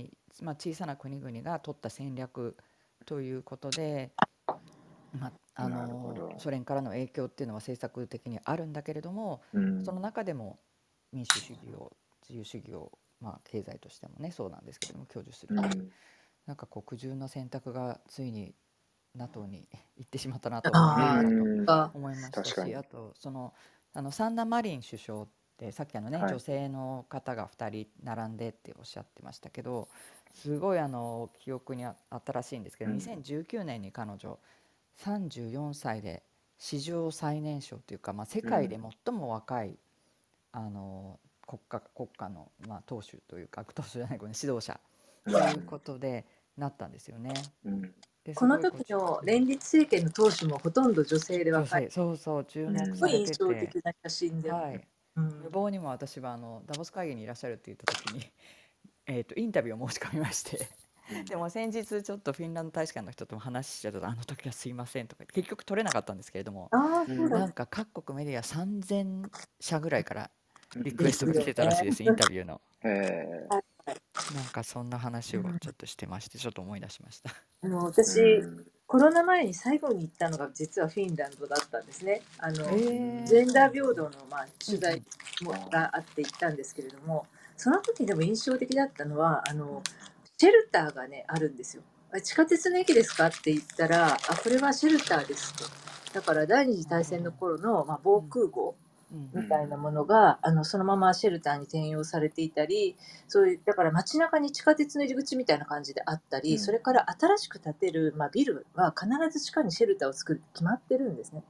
[0.42, 2.56] まあ、小さな国々が取った戦略
[3.04, 4.12] ということで、
[5.18, 10.58] まあ、あのソ連からの影響っていうのは政策的にあるんだけれども、うん、その中でも
[11.12, 11.92] 民主主義を
[12.28, 15.90] 自由主義を、まあ、経済としてもねそうなんですけれども享受する、うん、
[16.46, 18.54] なんかこう苦渋の選択がついに
[19.16, 20.70] NATO に行ってしまったなと
[21.94, 23.52] 思いましたしあとその
[23.94, 25.26] あのサンダ・マリン首相っ
[25.56, 29.88] てさっきあのね、はい、女性の方が2人並んでっておっしゃってましたけど
[30.34, 34.38] すごいあの記憶にあったらしいんですけど、うん、2019年に彼女
[35.02, 36.22] 34歳で
[36.58, 39.76] 史上最年少というか、まあ、世界で最も若い、うん、
[40.52, 44.78] あの国家国家の、まあ、党首というか党首じゃないこれ、指導者
[45.24, 46.26] ということで
[46.58, 47.32] なったんですよね。
[47.64, 47.94] うん
[48.34, 51.90] この時の連立政権の党首もほとんど女性で若い。
[51.90, 53.18] そうそう、注目されてて。
[53.18, 54.50] 印象的な写真で。
[54.50, 54.80] はい。
[55.16, 58.30] 無謀にも私はあのダボス会議にいらっしゃるって言った時に
[59.06, 60.68] えとインタビューを申し込みまして
[61.28, 70.30] でも先日ちょっとフィンランド大使館の人とも話しちゃったあの時はすいませんとか結局取れなかったんですけれどもなんか各国メディア3000社ぐらいから
[70.76, 72.60] リクエストが来てたらしいですインタビューの。
[73.86, 77.30] なんかそんな話をちょっとしてまして、ちょっと思い出しました。
[77.62, 78.20] あの私、
[78.86, 82.22] コロナ前に最後に行ったのが実はフィンランドだったんですね。
[82.38, 85.02] あの、ジェンダー平等のまあ取材
[85.42, 89.82] もがあって行ったんですけれども、その時でも印象的だったのはあの
[90.38, 91.82] シェルターがねあるんですよ。
[92.22, 95.64] 地下鉄の駅ですかって言ったら、あこれはシェルターですと。
[96.12, 98.76] だから第二次大戦の頃のまあ防空壕
[99.10, 102.96] みたいなものが、あのそのままシェルターに転用されていたり
[103.28, 111.44] そういうだから街中に地下鉄の入り口みたいな感じであったり、うん、それから新しく建てる、まあ、ビルは必ず地下にシェルターを作る決まってるんですね。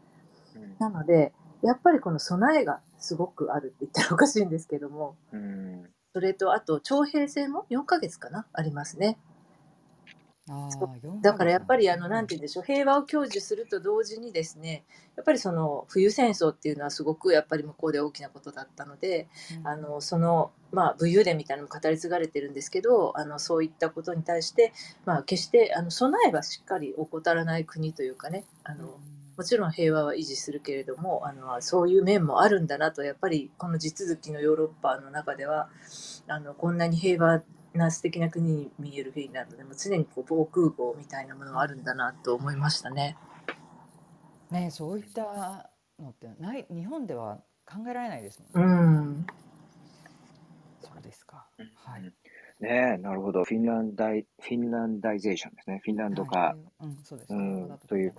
[0.55, 9.19] うん、なのでやっぱりこの備えがすごくあるって言ったらおかしいんですけども、うん、それとあと徴兵制も4ヶ月かなありますね。
[10.49, 10.69] あ
[11.23, 14.85] だからやっぱりあのなんて言うんでしょう平和を享受すると同時にですね
[15.17, 19.29] やっぱりその冬戦争っていうのはすごくやっぱり向こうで大きなことだったので、
[19.59, 24.73] うん、あのそのまあ武勇伝みたいなのも語り継がれてるんですけどあのそういったことに対して、
[25.05, 28.99] まあ、決してあの備えはしっかり怠らない国というかねあの、
[29.37, 35.69] もちろん平和は維持するけれどもあのそういう面もあるんだなとやっぱりこの地続きのヨーロッパの中では
[36.29, 37.43] あのこんなに平和
[37.77, 43.17] な素敵な国に見えるフィンランドでも常にこう防空壕みたいなものがあるんだなと思いましたね。
[44.51, 48.73] ねそういったのってない日本では考えられないですもんね。
[48.73, 49.27] うん、
[50.83, 51.47] そうですか。
[51.75, 52.13] はい。
[52.61, 53.45] ねなるほど。
[53.45, 55.81] フィンランダイ、フィンランダイゼーションですね。
[55.85, 56.39] フィンランド化。
[56.39, 58.15] はい、うん、そうです、ね、うん、という、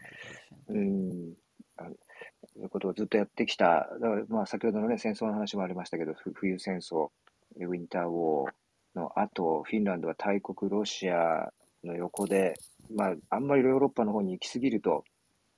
[0.70, 1.34] うん、
[1.78, 3.88] あいうことをずっとやってきた。
[4.00, 7.10] だから、まあ、先ほどのね、戦争の話もありましたけど、冬戦争、
[7.56, 8.54] ウィンターウォー、
[8.98, 11.52] の後、フィンランドは大国ロシア
[11.84, 12.56] の横で、
[12.94, 15.04] まあ、あんまりヨーロッパの方に行き過ぎると、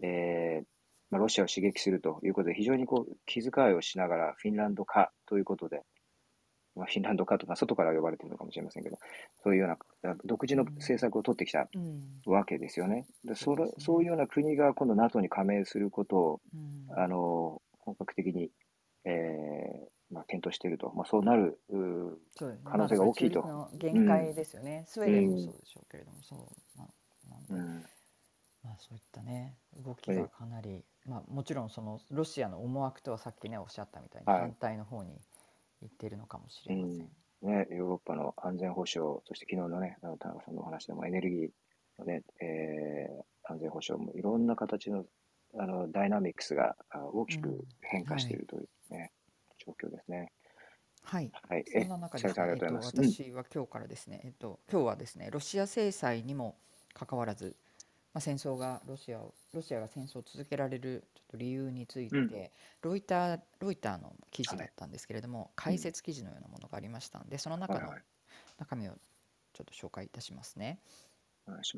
[0.03, 0.65] えー
[1.09, 5.81] まあ、ロシアを刺激するということで、非常にこう気遣いをしながらフィンランド化ということで、
[6.75, 8.97] まあ、フィンランド化とか外から呼ばれているのかもしれませんけど、
[9.43, 11.67] そういうような独自の政策を取ってきた
[12.25, 13.05] わけですよね。
[13.23, 16.41] でそれそういうような国が今度 NATO に加盟することを、
[16.95, 18.51] あの本格的に、
[19.05, 21.59] えーまあ、検討していると、まあ、そうなる
[22.65, 23.43] 可能性が大きいと。
[23.43, 26.39] まあ、限界ですよね、うん、スウェーデンもそうでしょうけれども、そう、
[26.77, 27.81] まあ、なん。
[27.81, 27.87] で、
[28.63, 35.13] まあ、そういったね動きがかなり、まあ、もちろんそのロシアの思惑とはさっきねおっしゃったみたいに反対の方に
[35.81, 36.97] 行っているのかもしれません。
[36.99, 37.09] はい
[37.41, 41.49] うん、ね、ヨーロッパの安全保障、そして昨日のね、田中さんのお話でもエネルギー
[41.99, 45.05] のね、えー、安全保障もいろんな形の
[45.57, 46.75] あのダイナミックスが
[47.13, 48.61] 大きく変化しているという。
[48.61, 48.78] ね、うんはい
[49.65, 50.31] 状況ですね。
[51.03, 56.57] はい、はい、そんな中で、ね、えっと、私は今日からですね、えっと、今日はですね、ロシア制裁にも
[56.93, 57.55] かかわらず、
[58.13, 62.31] まあ、戦争がロシアをロシアが戦争を続けられるちょっと理由について、うん、
[62.81, 67.93] ロイターロイターの記事だったんですけれども、はい、解説記事のようなものがありましたんで、その中の
[68.57, 68.91] 中身を
[69.53, 70.79] ちょっと紹介いたしますね。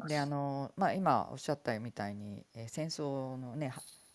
[0.07, 3.73] であのまあ、今おっしゃったみたいに、えー、戦争のね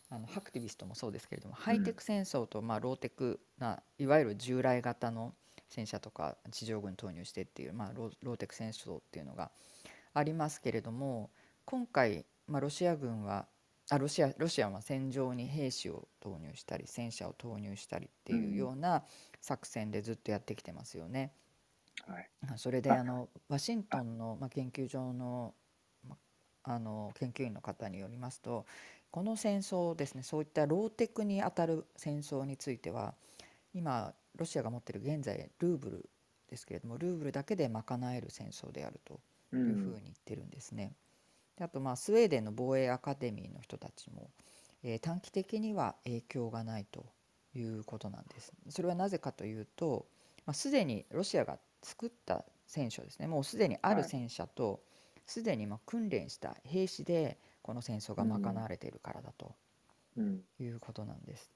[0.09, 5.35] あのハクティビストもそうですけれども、ハイテク戦争と、まあ、ローテクないわゆる従来型の
[5.69, 9.51] 戦車とか地上軍投入してっていう、まあ、ロローテク戦争っていうのが
[10.14, 11.31] ありますけれども
[11.64, 13.47] 今回、まあ、ロシア軍は
[13.90, 19.05] あロシアロシアは戦場に兵士を投入したり戦車を投入したりっていうような
[19.40, 21.33] 作戦でずっとやってきてますよね。
[22.07, 25.55] はい、それであのワシントンの、まあ、研究所の
[26.69, 28.66] あの研究員の方によりますと
[29.16, 33.14] この戦争ですねそういったローテクにあたる戦争については
[33.72, 36.11] 今ロシアが持っている現在ルーブル
[36.50, 39.14] ですけれどもルーブルだけで賄える戦争であると
[39.55, 40.92] いうふうに言ってるんですね。
[41.57, 44.29] であとまあスウェーデンの防衛アカデミーの人たちも、
[44.85, 47.07] えー、短期的には影響がないと
[47.55, 48.52] いうことなんです。
[48.68, 50.05] それはなぜかというと、
[50.44, 54.83] まあ、すでにロシアが作った戦車ですねもうすでにある戦車と
[55.24, 59.57] すでにま訓練した兵士でこの戦争が賄われているからだと。
[60.59, 61.50] いうことなんです。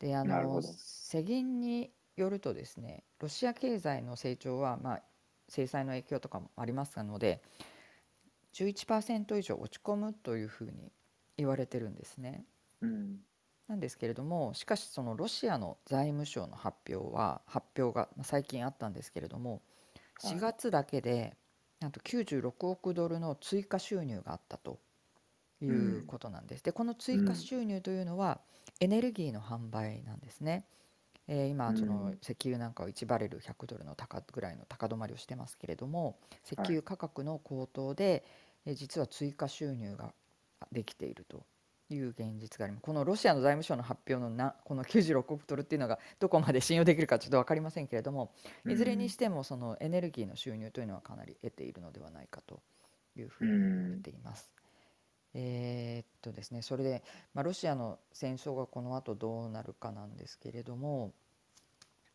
[0.00, 5.02] であの世銀によるとですねロシア経済の成長は、まあ、
[5.48, 7.42] 制裁の影響とかもありますので
[8.54, 10.92] 11%以上落ち込むというふうに
[11.36, 12.44] 言われてるんですね。
[12.80, 13.18] うん、
[13.68, 19.62] なんですけれどもしかしそのロシアの財務省の発表は発表が最近あったんですけれども
[20.22, 21.36] 4月だけで
[21.80, 24.78] なんと96億ドルの追加収入があったと
[25.62, 26.62] いうことなんです。
[26.62, 28.40] でこの追加収入というのは
[28.80, 30.64] エネルギーの販売なんですね。
[31.28, 36.16] えー、今その石油なんかは1バレル100ドルの高ぐらいの高止まりをしてますけれども
[36.46, 38.24] 石油価格の高騰で、
[38.64, 40.14] え実は追加収入が
[40.72, 41.44] できていると
[41.90, 48.32] いう現実がありますこのロシアの財務省の発表のなこの96億ドルっていうのがどこまで信用できるかちょっと分かりませんけれども
[48.66, 52.60] いずれにしてもそのエネルギーの収入というのはかなり得ているのではないかと
[53.16, 54.57] いうふうに言われています。
[55.34, 57.02] えー、っとですねそれで、
[57.34, 61.12] まあ、ロシアの戦争がこの後どうなるかなんですけれども、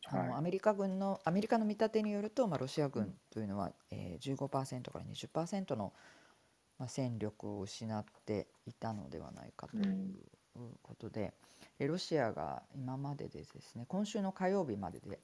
[0.07, 5.93] あのアメリカ軍のアメリカの見立てによると、まあ、ロシア軍というのは、えー、15%から20%の、
[6.77, 10.15] まあ、戦力を失っていたのではないかという
[10.81, 11.33] ことで、
[11.79, 15.19] うん、ロシアが今まででですね今週の火曜日までで、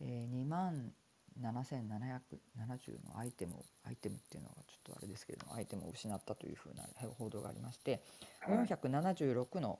[0.00, 0.92] えー、2万
[1.40, 3.54] 7770のアイテム
[3.86, 6.84] アイテムっていうのがちょっとあれですけれどもアイテムを失ったというふうな
[7.18, 8.02] 報道がありまして、
[8.48, 9.78] 476の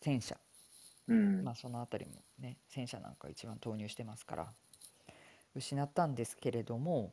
[0.00, 0.36] 戦車、
[1.08, 4.46] うん、まあ、その辺りもね戦車なんか一番投入してますから
[5.54, 7.12] 失ったんですけれども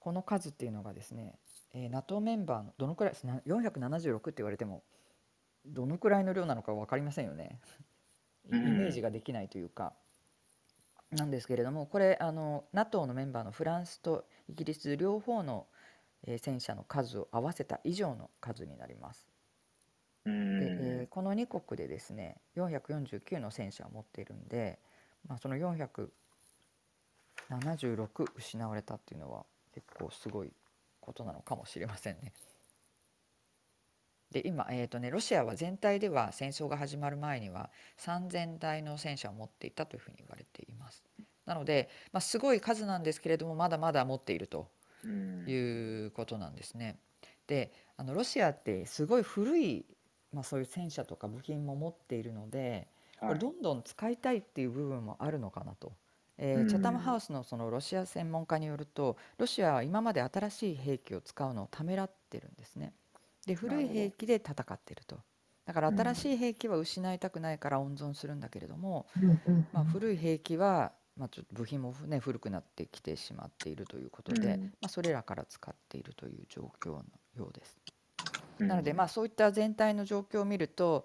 [0.00, 1.34] この数っていうのがですね、
[1.74, 3.14] えー、NATO メンバーのどのくらい
[3.46, 4.82] 476って言われても
[5.66, 7.58] どのくらいの量なのか分かりませんよね。
[8.50, 9.92] イメージができないというか、
[11.10, 15.66] なんですけれどもこれあの NATO のメンバーのフランスとイギリス両方の
[16.38, 19.26] 戦車の数を合わせた以上の数になります。
[20.24, 24.78] でえー、この2国でですね449の戦車を持っているんで、
[25.26, 26.10] まあ、その476
[28.36, 30.52] 失われたっていうのは結構すごい
[31.00, 32.34] ことなのかもしれませんね。
[34.30, 41.02] で今、えーとね、ロシアは全体では戦争が始まる前には3,000台の戦車を持っていたというふうに言われています。
[41.46, 44.68] なので、まあ、すごい数なんですけれどもまだまだ持っていると
[45.46, 46.98] いうことなんですね。
[47.46, 49.86] であのロシアってすごい古い、
[50.34, 52.86] まあ、そういう戦車とか部品も持っているので
[53.18, 55.92] これどんどん使いたいっていう部分もあるのかなと。
[56.40, 62.92] えー、チャタムハウスのそのロシア専門家によるとロシアは今まで新しい兵器を使うのをためらってるんですね。
[63.48, 65.18] で古い兵器で戦っていると。
[65.64, 69.06] だから新しい兵器は失いたくないから温存するんだけれども、
[69.72, 77.02] まあ、古い兵器は、まあ、ちょっと部品も、ね、古くなってきてしまっているということで、まあ、それらから使っているという状況の
[77.36, 77.76] ようです。
[78.60, 81.04] なので、まあ、そういった全体の状況を見ると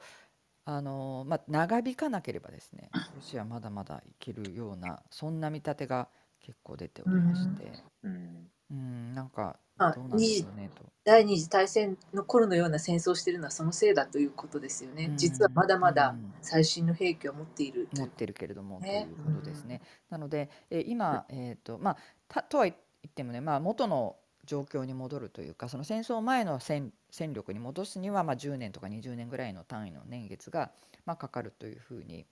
[0.65, 7.71] あの、まあ、長引かなければですね ロシアまだまだいけるようなそんな見立てが結構出ておりまして、
[8.03, 10.83] うん、うんなんかどうなんでしょうねと。
[11.03, 15.05] 第二次大戦の頃のような戦争をしているのはそのせいだということですよね。
[15.05, 17.89] うん、実はまだまだ最新の兵器を持っている。
[17.95, 19.81] 持ってるけれども、ね、ということですね。
[20.09, 21.97] なので、え今、えーとまあ、
[22.27, 30.71] たとは言ってもね、まあ、元の状況に戻るというかその戦争前の戦戦力に戻すには、まあ、10年とか20年ぐらいの単位の年月が、
[31.05, 32.25] まあ、かかるというふうに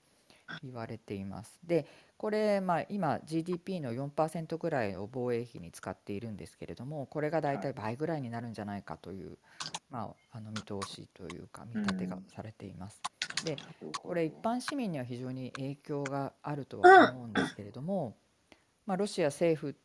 [0.64, 1.60] 言われています。
[1.64, 1.86] で
[2.18, 9.40] これ、まあ、今 GDP の4%ぐらいを防衛費に使っているんですけれどもこれが大体倍ぐらいになるんじゃないかという、
[9.90, 13.02] まあ、あの見通しというか見立てがされています。
[13.44, 13.58] で
[14.04, 18.16] これ一般市民には非常に影響があるとは思うんですけれども、
[18.86, 19.76] まあ、ロシア政府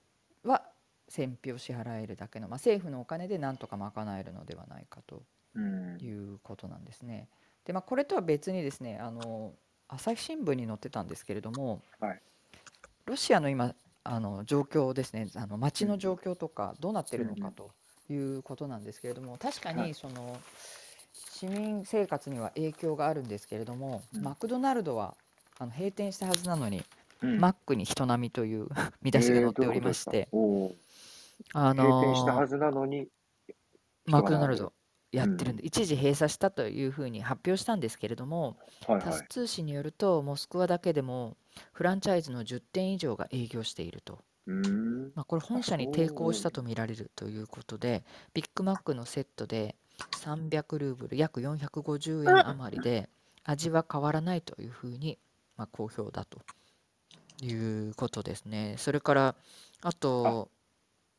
[0.45, 0.63] は
[1.09, 5.23] 戦費を支払えるだけの、まあ、政府のお金でなんとか賄えるのではないかと
[5.59, 7.29] いうことなんですね。
[7.65, 9.53] でまあ、これとは別にですねあの
[9.89, 12.21] 朝日新聞に載ってたんですけれども、はい、
[13.07, 15.29] ロシアの今あの状況ですね。
[15.35, 17.71] あの街の状況とかどうなってるのかと
[18.09, 20.39] いうことなんですけれども確かにその
[21.13, 25.17] 市民生活には影響があるんですけれども、うん、マクドナルドは
[25.59, 26.85] あの閉店したはずなのに、
[27.23, 28.69] うん、マックに人並みという
[29.03, 30.75] 見出しが載っておりまして、えー、
[31.53, 33.09] あのー、閉店したはずなのに
[34.07, 34.73] マクドナルド
[35.13, 41.37] やってるんで、うん、一時閉鎖したというふうに発表したんですけれども、はいはい、タス通信によるとモスクワだけでも
[41.73, 44.19] フランチャイズの10店以上が営業していると。
[45.17, 49.75] まあ、これ本社に抵抗したとみられるということでビッグマックのセットで
[50.23, 53.09] 300ルーブル約450円余りで
[53.43, 55.19] 味は変わらないというふうに、
[55.57, 56.39] まあ、好評だと
[57.45, 58.77] いうことですね。
[58.79, 59.35] それから
[59.83, 60.49] あと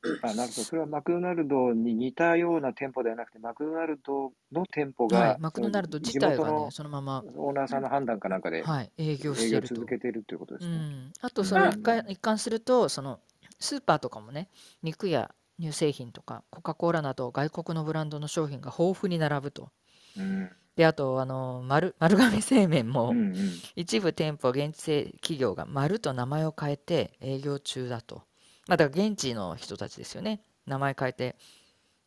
[0.24, 0.52] あ、なるほど。
[0.52, 9.76] それはマクドナルドに似たような店舗ではなくて、マクドナルドの店舗はが、い、マクドナルド自体がね、そのまま、オーナーさんの判断かなんかではい、営業してると。
[9.76, 10.78] 続けているということですね。
[10.78, 13.20] ん、あとそれを一回一貫すると、その
[13.60, 14.50] スーパーとかもね、
[14.84, 19.72] 肉や乳製品とかコカ・コーラなど外国のブランドの商品が豊富に並ぶと。
[20.18, 20.50] うん。
[20.76, 23.36] で、あとあの丸 丸亀製麺もうんうん。
[23.76, 28.24] 一部店舗現地企業が丸と名前を変えて営業中だと。
[28.68, 30.42] まあ、だから現地の人たちですよね。
[30.66, 31.36] 名前変えて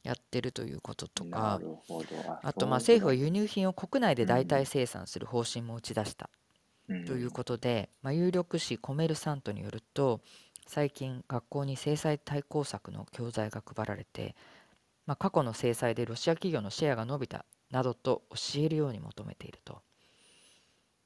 [0.03, 1.61] やってるということとか。
[2.43, 6.31] あとまあ政府は輸入品を国内で代替生産する方針も打ち出した。
[7.07, 10.21] ということで、まあ、有力紙コメルサントによると
[10.67, 14.35] 最近学校に制裁対抗策の教材が配られて、
[15.07, 19.83] まあ、過去の制裁でロシア企業のシェアが伸びたなどと教えるように求めていると。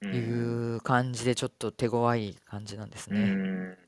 [0.02, 3.78] いう感じでちょっと手強い感じなんですね。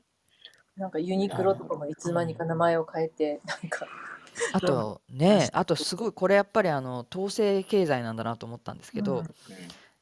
[0.77, 3.87] なんかユニクロとかもいつまにか名前を変えて、なんか。
[4.53, 9.25] あとね、あとすごいこれやっぱりあの統制経済なんだなと思ったんですけど、うん、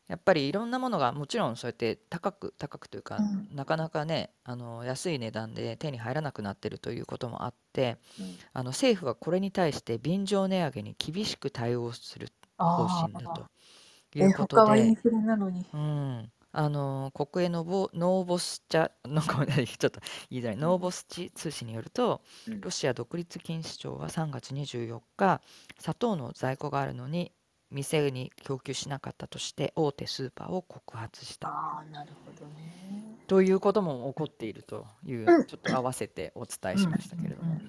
[0.08, 13.46] やっぱりいろんなものがもちろんそうやって高く高くというか、うん、なかなかねあの安い値段で手に入らなくなってるということもあって、うん、あの政府はこれに対して便乗値上げに厳しく対応する方針だと
[14.16, 14.82] いうことで。
[15.74, 20.00] うん、あの国営のボノーボスチャのちょっと
[20.30, 22.22] 言いづらいノーボスチ通信によると、
[22.62, 25.42] ロシア独立禁止庁は3月24日
[25.80, 27.34] 砂糖の在庫があるのに
[27.72, 31.50] 店に供給しなかったとして大手スーパーを告発した。
[31.50, 33.18] ああ、なるほどね。
[33.28, 37.60] ということも起こっているという、ちょっと合わせてお伝えしましたけれども。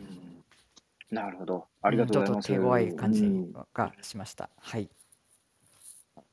[1.11, 1.67] なるほど。
[1.83, 2.47] ありがとうございます。
[2.47, 4.49] ちょっと手強い感じがしました。
[4.61, 4.89] はい。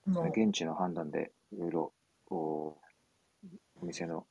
[0.06, 1.94] 現地の判断でいろいろ
[2.36, 4.26] お店の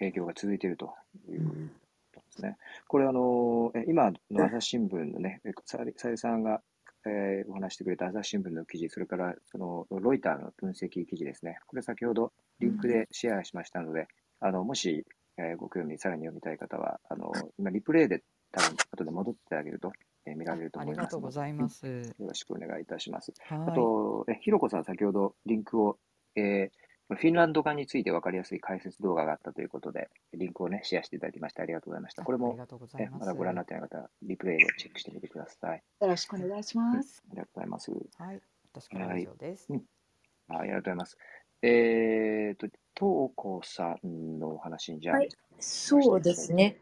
[0.00, 0.94] 営業が続いていると
[1.28, 1.70] いう
[2.14, 2.56] ですね。
[2.86, 6.60] これあの今の朝日新聞のね、さゆさんが、
[7.06, 11.58] えー、お話してくれた朝日新聞の記事、それからそのロイターの分析記事ですね。
[11.66, 14.08] これ先ほどリンクでシェアしましたので、
[14.40, 15.04] あのもし、
[15.36, 19.92] えー、ご興味さらに読みたい方は、あの今リプレイで多分後で戻ってあげると、
[20.26, 20.98] えー、見られると思います。
[20.98, 21.86] ありがとうございます。
[21.86, 23.32] よろしくお願いいたします。
[23.50, 25.98] あと、えひろこさん先ほどリンクを、
[26.36, 32.22] えーフィンランド化について分かりやすい解説動画があったということで、リンクをね、シェアしていただきましてありがとうございました。
[32.22, 35.82] これも、ね、まだご覧になってない方、リプレイでチェックしてみてください。
[36.00, 37.22] よろしくお願い します。
[37.30, 37.90] ありがとうございます。
[38.18, 38.42] はい、
[38.74, 39.72] 私から以上です。
[39.72, 41.18] はい、うん、ありがとうございます。
[41.62, 45.28] えーと、とうこさんのお話にじゃあ、はい、
[45.58, 46.52] そうです？
[46.52, 46.76] ね。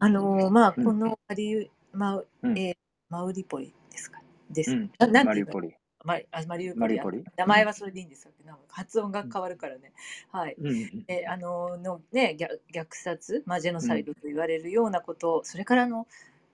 [0.00, 2.76] あのまあ、このマリ、まえー、
[3.08, 4.22] マウリポリですか？
[4.50, 4.72] です。
[4.72, 5.74] うん、マリウポリ。
[6.06, 7.24] マリあマリウポリ？
[7.36, 9.92] 名前はそれでいいんですよ、うん、発音が変わるからね。
[10.30, 10.56] はい。
[10.58, 16.06] うん、えあののね虐虐殺、まあ、ジェノサイドと言われるようなこと、それからの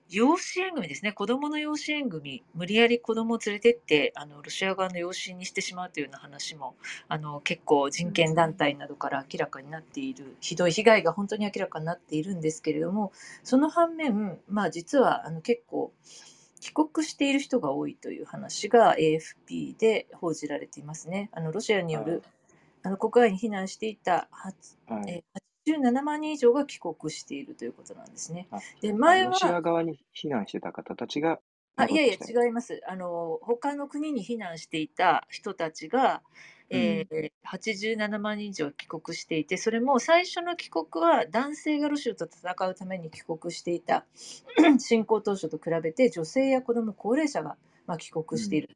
[0.09, 6.75] 養子縁組ですね、子供の養子縁組、無理やり子供を連れてってあのロシア側の養子にしてしまうというような話も
[7.07, 13.11] あの結構人権団体などから明らかになっている、ひどい被害が本当に明らかになっているんですけれども、
[13.43, 15.91] その反面、まあ、実はあの結構、
[16.63, 21.29] 帰国している人が多いという話が AFP で報じられていますね。
[21.33, 22.23] あのロシアによる、
[22.83, 24.53] あの国外に避難していた、はい
[25.09, 28.47] えー、87万人以上が帰国しているということなんですね。
[28.79, 31.39] で前はロシア側に避難してた方たちが
[31.75, 32.79] あいやいや違います。
[32.87, 36.21] あの他の国に避難していた人たちが、
[36.69, 44.05] えー、87万人以上帰国していて、それも最初の帰国は男性がロシアと戦うために帰国していた
[44.79, 48.69] 侵攻当初と比べて女性や子ども、高齢者が、まあ、帰国している。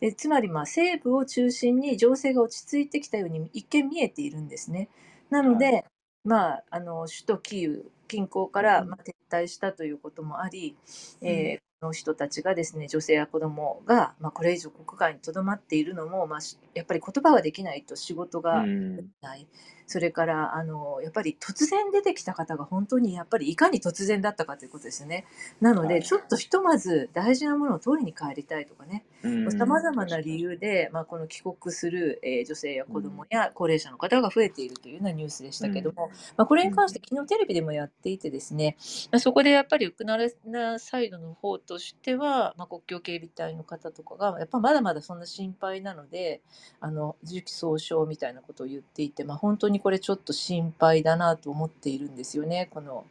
[0.00, 4.88] でつまりまあ西部を中心に情勢が落ち着いてきたように一見見えているんですね。
[5.30, 5.84] なので、
[6.24, 10.76] まあ、あの首都キーウ近郊からまあ撤退したということもあり、
[11.20, 16.38] えー、の人たちがですね女性や子どもが、まあ、これ以上国外にとどまっているのも、まあ、
[16.74, 19.46] やっぱり言葉ができないと仕事ができない、
[19.88, 25.24] それからあのやっぱり突然出てきた方が本当にやっぱりいかに突然だったかということですね。
[25.60, 29.04] なので、ちょっとひとまず大事なものを取りに帰りたいとかね、
[29.50, 38.76] さまざまな理由で、まあ、この帰国する、えー、女性や子どもや高齢者の方が増えているというようなニュースでしたけども、まあ、これに関して昨日テレビでもやっていてですね、
[39.10, 46.40] まあ、そこでやっぱりウクライナサイドの方としては、まあ、国境警備隊の方とかがやっぱまだまだそんな心配なので
[46.80, 52.68] あの時期総称みたいなことを言っていて、まあ、本当にこれちょっと心配だなと思っているんですよね。
[52.70, 53.06] この、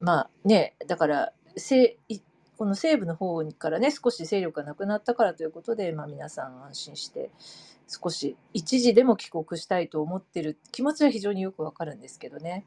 [0.00, 1.96] まあね、だからせ
[2.56, 7.30] この西部の方からね少し勢力がなくなったからということで、まあ、皆さん安心して
[7.88, 12.64] 少し一時でも帰国したいと思ってる気持ちは非常によくわかるんですけどね。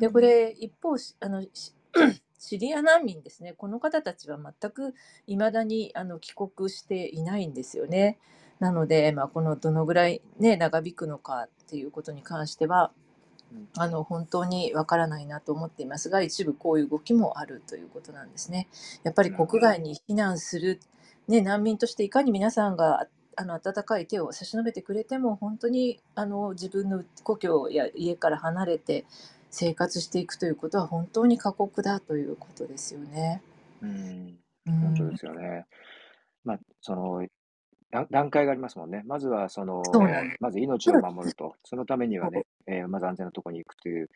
[0.00, 1.44] でこれ一方あの
[2.38, 4.94] シリア難民ですねこの方たちは全く
[5.28, 8.18] いまだにあの帰国していないんですよね。
[8.62, 12.92] なので、まあ、このどのぐらい、ね、長引くのかっていうことに関しては、
[13.76, 18.68] あの本当にわからないなと思っていますが一部こういう動きもあるということなんですね。
[19.02, 20.78] やっぱり国外に避難する、
[21.26, 29.04] ね、難民としていかに皆さんがあの温かい手を差し伸べてくれても本当にあの自分の故郷や家から離れて
[29.50, 33.42] 生活していくということは本当に過酷だということですよね。
[33.82, 35.66] うん、本当ですよね。
[36.44, 37.26] まあ、その
[38.10, 39.02] 段階がありますもんね。
[39.06, 39.82] まずはその、
[40.40, 44.08] まず命を守ると、そのためにはね、えー、まず安全なところに行くという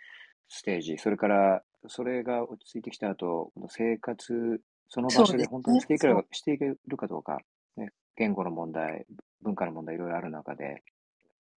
[0.48, 7.40] ステージ、それから、それが落ち着いてきた後、生活、その場所で本当にしていける,、していけるかどうか、
[7.76, 9.06] ね、言語の問題、
[9.42, 10.82] 文化の問題、いろいろある中で、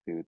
[0.06, 0.26] いう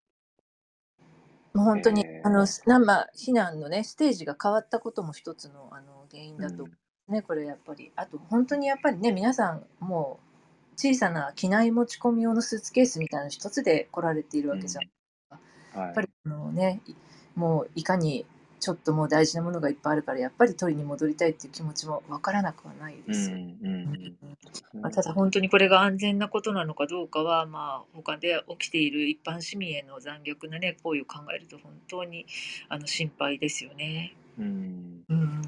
[1.57, 10.26] もう本当に、えー、あの、ナンバ避難のね、ステージが変わったことも一つのあの原因だと、うん、ね、これやっぱり、あと本当にやっぱりね、皆さん、もう、
[10.77, 15.41] 小さな機内持ち込み用のスーツケースみたいな一つで来られているわけじゃないですか。
[15.74, 15.81] うん。
[15.81, 16.81] はい、やっぱりあのね、
[17.35, 18.27] もういかに
[18.61, 23.37] ちょっともう大事なものがいっぱいあるからやっぱり取りに戻りたいっていう気持ちもわからなくはないですよ、
[24.81, 32.27] まあ、ただ本当にこれが安全なことなのかどうかはまあ他で起きている一般市民への残虐なね行為を考えると本当に
[32.68, 34.14] あの心配ですよね。
[34.39, 35.43] うん、うん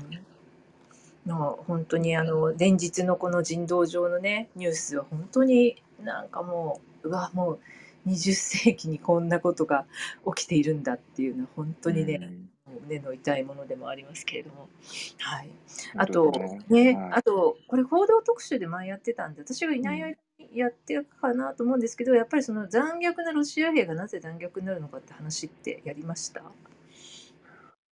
[1.28, 7.60] の本当にあの連日のこの人道上のねニュースは本当になんかもううわもう
[8.08, 9.86] 20世紀にこんなことが
[10.34, 12.20] 起きているんだっていうのは本当にね、
[12.66, 14.68] うん、胸の痛いものでもありますけれども、
[15.18, 15.50] はい、
[15.96, 16.32] あと
[16.68, 26.42] ね、はい、あとこれ報道特集で前やってたんで私がいない間にやってるかなと思うんですけどやっぱりその残虐なロシア兵がなぜ残虐になるのかって話ってやりました？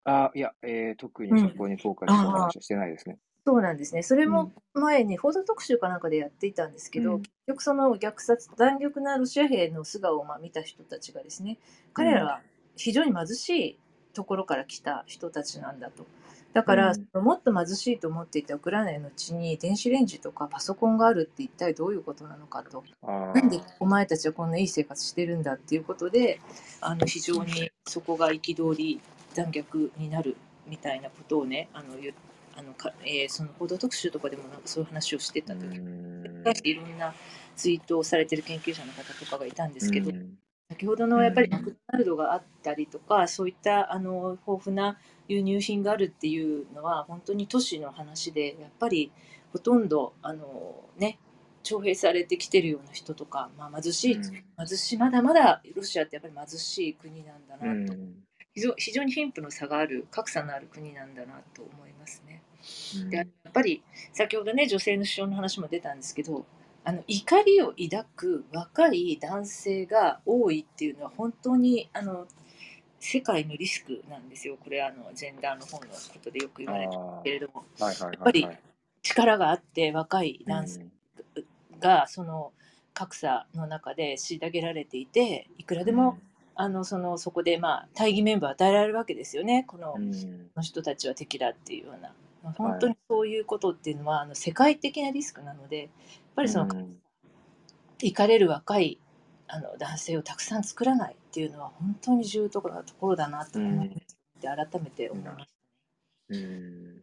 [0.05, 3.19] あ、いや、えー、特にそこにフォーカスした話はしてないですね。
[3.45, 4.03] そうなんですね。
[4.03, 11.59] それも前に報道特集かなんかでやっていたんですけど、うん、結局その虐殺、残虐なロシア兵の素顔をまあ見た人たちがですね、
[11.93, 12.41] 彼らは
[12.77, 13.79] 非常に貧しい
[14.15, 16.07] ところから来た人たちなんだと。
[16.53, 22.85] だから、うん、もっと貧しいと思っていたウクライナの地に電子レンジとかパソコンがあるって一体どういうことなのかと。
[23.03, 26.41] なんでお前たちはこんないい生活してるんだっていうことで、
[26.81, 29.01] あの非常にそこが憤り
[29.33, 31.97] 残虐になるみたいなことをねあの
[32.55, 35.81] あのか、えー、その報道特集とかでもなんかそういう話をしてた時に
[36.65, 37.15] いろんな
[37.57, 40.11] ツイートをされてる研究者の方とかがいたんですけど
[40.71, 49.13] 先ほどのやっぱりマクドナルドがあったりとかそういったあの豊富な輸入品があるっていうのは本当に都市の話でやっぱり
[49.53, 51.19] ほとんどあのね
[51.63, 57.95] 徴兵されてきてるような人とか、まあ、貧しい、貧しいまだまだロシアってやっぱり貧しい国なんだなと
[58.55, 62.43] 非常に貧富の差がある格差のある国なんだなと思いますね。
[63.11, 63.83] でやっぱり
[64.13, 66.45] 先ほどね女性の首相の話も出たんですけど
[66.85, 72.27] あの怒りを抱く若い男性が多いっていうのは本当にあの
[72.99, 74.57] 世界のリスクなんですよ。
[74.63, 78.47] これあのジェンダーの本のことでよく言われてるけれども、やっぱり
[79.03, 80.87] 力があって若い男性
[81.81, 82.53] がその
[82.95, 86.19] 格差の中で虐げられていていくらでも、
[86.55, 89.65] あのそのそこで、まあ、大義メンバー与えられるわけですよね。
[89.67, 89.95] この,、
[90.57, 95.89] の人たちは敵だっていうような、まあ、本当にそういうことっていうのは、あの世界的なリスクなのでやっ
[96.37, 96.87] ぱりその、
[97.99, 98.99] 行かれる若い
[99.49, 104.03] あの男性をたくさん作らないっていうのは本当に重要なところだなと思って、
[104.41, 105.53] 改めて思いまし
[106.29, 107.03] た、ね、うん。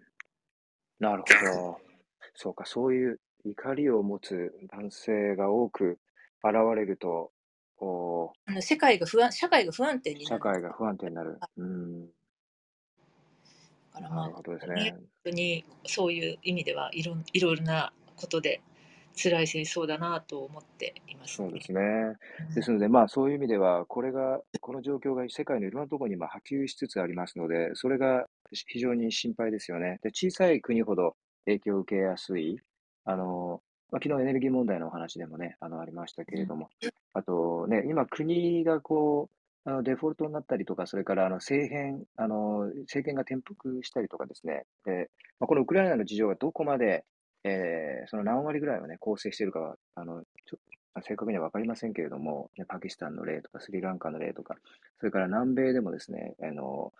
[0.99, 1.77] なるほど。
[2.35, 5.99] そうかそういう怒りを持つ男性が多く
[6.43, 7.31] 現れると
[7.81, 11.39] おあの世界が不安、社会が不安定にな社会が不安定になる。
[11.57, 12.07] うん。
[12.07, 12.11] だ
[13.93, 14.43] からまあ、本
[15.23, 18.61] 当にそういう意味ではいろいろなことで
[19.21, 21.81] 辛い戦争だなと思っています、そうですね。
[22.55, 29.99] ですので、まあそういう意味では、これが、この状況が世界のいろんなところに今波及しつつありますので、それが非常に心配ですよね。
[30.03, 31.15] で、小さい国ほど
[31.45, 32.59] 影響を受けやすい、
[33.03, 33.61] あの、
[33.91, 36.69] まあ、昨日エネルギー問題のお話でもね、あの、ありましたけれども、
[37.13, 45.09] あとね、今国がこう、あのデフォルトになったりとか、それからあの政変、あの政権が転覆したりとかですね、で
[45.39, 47.03] まあ、このウクライナの事情がどこまで、
[47.43, 50.57] えー、その何割ぐらいはね、構成しているかは、あのちょ
[51.01, 54.55] 正確には分かりませんけれども、ね、パキスタンの例とか、スリランカの例とか、
[54.99, 56.93] それから南米でもですね、あの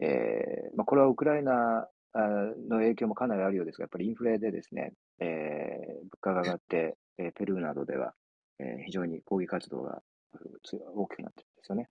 [0.00, 4.92] えーまあ、これはウクライナの影響もかなりあるようですが、やっぱりインフレでですね、
[5.22, 8.14] えー、物価が上がって、えー、ペルーなどでは、
[8.58, 10.02] えー、非常に抗議活動が
[10.94, 11.88] 大きくなってるんですよね。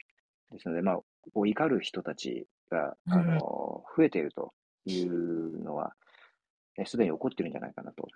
[0.51, 0.99] ですので、まあ、
[1.33, 4.53] 怒る人たちが、あの、増えていると
[4.85, 5.93] いうのは、
[6.85, 8.07] すでに起こってるんじゃないかなと。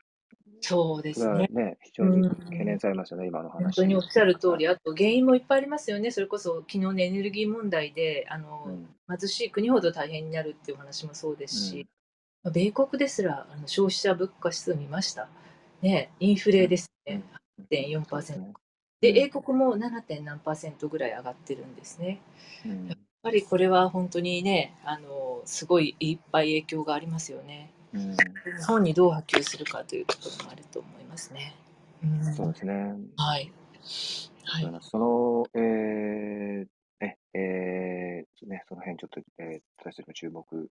[0.62, 1.48] そうですね。
[1.52, 3.62] ね、非常に懸念されますよね、今の話。
[3.64, 6.12] 本当におっしゃる通り、あと原因もいっぱいありますよね。
[6.12, 11.88] それこそ昨日のエネルギー問題で、あの、うん、貧しい国ほど大変になるっていう話もそうですし、うん、
[12.52, 15.28] 米国ですらあの消費者物価指数見ました。
[15.82, 17.22] ね、インフレですね。
[17.72, 18.54] 8.4%。
[19.02, 20.24] で、英国も 7.
[20.24, 22.22] 何パーセントぐらい上がってるんですね。
[22.88, 27.72] やっぱりこれは本当にね、あのすごいいっぱい影響がありますよね。
[27.94, 31.56] 日本にどう波及するかというところもあると思いますね。
[32.04, 32.96] うん、そうですね。
[33.18, 33.52] はい。
[34.44, 36.66] はい、その、えー、
[37.00, 40.70] ね、えー、ね、その辺ちょっと、えー、私たちも注目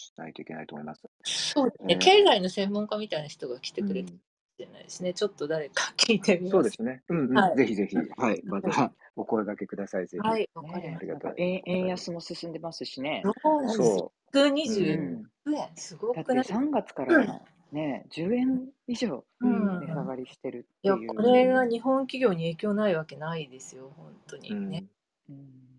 [0.00, 1.02] しないといけないと思います。
[1.24, 4.12] そうですね、えー、経済の専門家みたいな人が来てくれて、
[4.60, 5.14] れないですね。
[5.14, 6.50] ちょっと誰か聞いてみます。
[6.50, 7.02] そうですね。
[7.08, 10.06] うん、うんはい、ぜひぜひ、はい、またお声掛けください。
[10.06, 10.28] ぜひ。
[10.28, 11.06] はい、わかります。
[11.36, 13.22] 円円安も進んでますしね。
[13.42, 14.04] そうなんです。
[14.32, 15.30] 120円、
[15.74, 17.40] すごくだって3月から
[17.72, 24.84] ね、10円以上値下がりしてるいや、これが日本企業に影響ないわけないですよ、本当にね。
[25.28, 25.69] うん、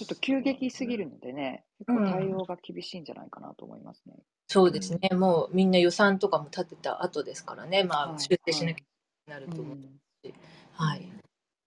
[0.00, 4.14] ちょっと急激すぎるのでね、結構対応が厳しいんじゃないかなと思いますね。
[4.48, 10.34] そうですね、もうみんな予算とかも立てた後ですからね、まあ、修正しなきゃなると思うし、
[10.72, 11.06] はい、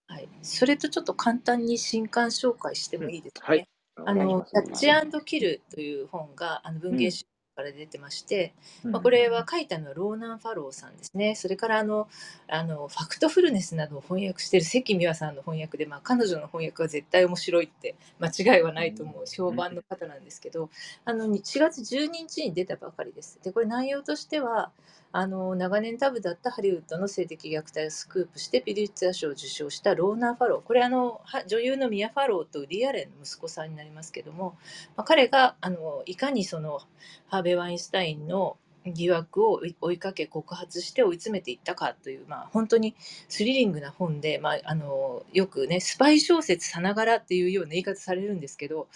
[0.08, 3.68] はい、それとちょっと簡単に新刊紹介してもいいですかね？
[3.94, 7.24] はい、あの、キャッチキルという本が、あの文芸誌
[7.54, 8.52] から出てまして、
[8.82, 11.34] まあ、これは書いたのはローナン・ファローさんですね。
[11.34, 12.08] それからあの、
[12.48, 20.70] あの、ファクトフルネスなどを翻訳している関美和さんの翻訳で、まあ、彼女の翻訳は絶対面白いって間違いはないと思う評判の方なんですけど、
[21.04, 23.38] あの、4月12日に出たばかりです。
[23.42, 24.72] で、これ内容としては、
[25.16, 34.56] あの長年タブーだったハリウッドの性的虐待をスクープしてピューリッツァー賞を受賞したローナン・ファローこれあの女優のミア・ファローとウディ・アレンの息子さんになりますけども、
[34.96, 36.80] まあ、彼があのいかにその
[37.28, 42.94] ハーベイ・ワインスタインの疑惑を追いかけ告発して追い詰めていったかという、まあ、本当に
[43.28, 48.88] スリリングな本で、まあ、あのよくねスパイ小説さながらっていうような言い方されるんですけど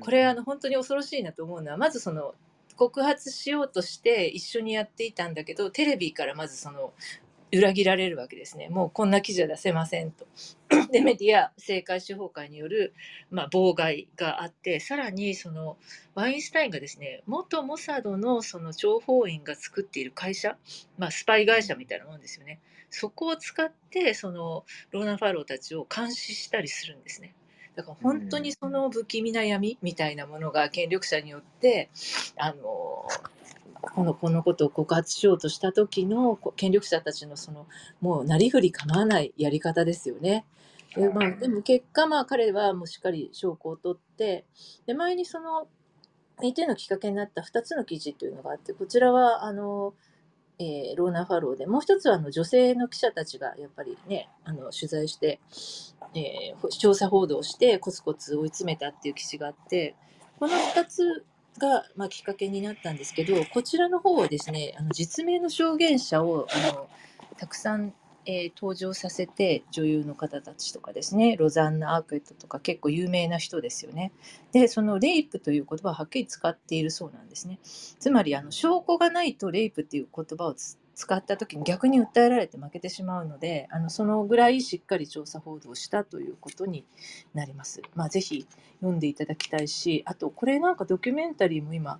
[0.00, 2.34] これあの本当に恐ろしいなと思うのはまずその
[2.76, 6.92] 告発しようとして一緒にやっていたんだけどテレビからまずその
[7.52, 10.26] 裏切られるわけですねもうこんな記事は出せませんと。
[10.90, 12.94] でメディア政界司法会による、
[13.30, 15.76] まあ、妨害があってさらにその
[16.14, 20.56] ワインスタインがですね元モサドのその諜報員が作っている会社、
[20.98, 22.60] まあ、スパイ会社みたいなもんですよね
[22.92, 27.34] そこを使ってそのローナ・ファローたちを監視したりするんですね。
[27.74, 31.88] だから本当にその不気味な闇みたいなものが権力者によって
[32.36, 33.06] あの
[33.82, 37.66] このこのことを告発しようとした時の権力者たちのその
[38.00, 40.44] もうなりふり構わないやり方ですよね。
[40.94, 44.44] でまあ、でも結果まあ彼はもうしっかり証拠を取って
[44.86, 45.66] で前にその
[46.42, 49.94] ET のきっかけになった2つの記事というのがあってこちらはあの
[50.58, 55.40] えー、ローナ・ファローでもう一つはあの女性の記者たちがやっぱりねあの取材して、
[56.14, 59.96] えー、調査報道をしてコツコツ追い詰めたっていう記事があって
[60.38, 61.24] この2つ
[61.58, 66.88] が、まあ、きっかけになったんですけどこちらの方はですねあの実名の証言者をあの
[67.38, 67.94] たくさん
[68.24, 74.12] えー、登場させて女優の方たちとかですねロザンナ・アークエットとか結構有名な人ですよね。
[74.52, 77.58] でそのレイプという言葉をはっきり使っているそうなんですね。
[77.62, 80.54] つまりあの証拠がないとレイプっていう言葉を
[80.94, 86.84] 使った時に逆に訴えられて負けてしまうのであのそのぐらいしっかり調査報道したということに
[87.34, 87.82] なります。
[87.94, 88.46] まあ、ぜひ
[88.80, 91.98] 読んでいただきたいしあとこれなんかドキュメンタリーも今、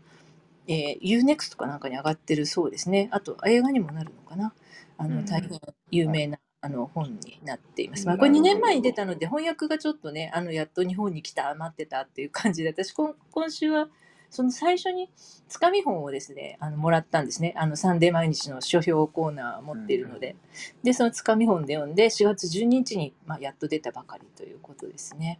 [0.67, 3.09] えー、UNEXT かなんかに上がってるそうですね。
[3.13, 4.53] あと映画にもなるのかな。
[4.99, 8.07] あの大変有名なあの本になっています。
[8.07, 13.17] まあ、これ2年前に出たので翻訳がちょっとねあのやっと日本に来た待ってたっていう感じで私今
[13.51, 13.89] 週は
[14.33, 15.11] その最初に
[15.47, 17.53] つかみ本をですねあのもらったんですね。
[17.55, 20.37] あのサンデー毎日の書評コーナーを持っているので、
[20.83, 25.39] でそのつかみ本で読んで4月12日に、まあ、やっと出たばかりということですね。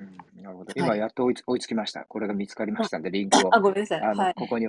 [0.00, 0.04] う
[0.40, 0.72] ん、なるほど。
[0.74, 2.06] 今やっと追いつ,、追いつきました。
[2.06, 3.54] これが見つかりましたんで、リンクを。
[3.54, 4.68] あごめんなさい、はい、ここに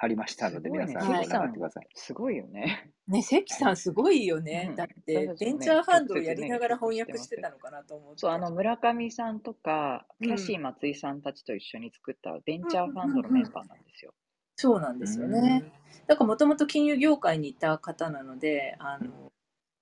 [0.00, 1.88] 貼りましたので、皆さんご覧になってください。
[1.92, 2.90] すごいよね。
[3.06, 4.72] ね、関さんすごいよね。
[4.74, 8.20] だって、ベンチャーファンドをやりながら翻訳してたのかなと思って。
[8.20, 14.14] そう、あの、村上さんとか、キャシー松井さんたちと一緒に作ったベンチャーファンドのメンバーなんですよ。
[14.56, 15.70] そうなんですよね。
[16.06, 19.32] だからもともと金融業界にいた方なので、あの、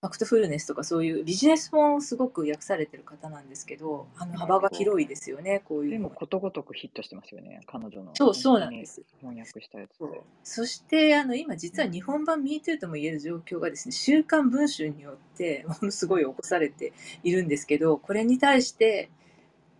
[0.01, 5.90] ファクトフルネスとかそういうビジネス本をすごく訳されてる方なんですけど、あの幅が広いですよね、こういう。
[5.90, 8.12] でもことごとくヒットしてますよね、彼女の。
[8.14, 9.03] そう、そうなんです。
[9.20, 10.22] 翻訳したやつで。
[10.44, 16.92] そしてあの今実は日本版 MeToo とも言える状況がですね、週刊文春によってものすごい起こされて
[17.24, 19.11] いるんですけど、これに対して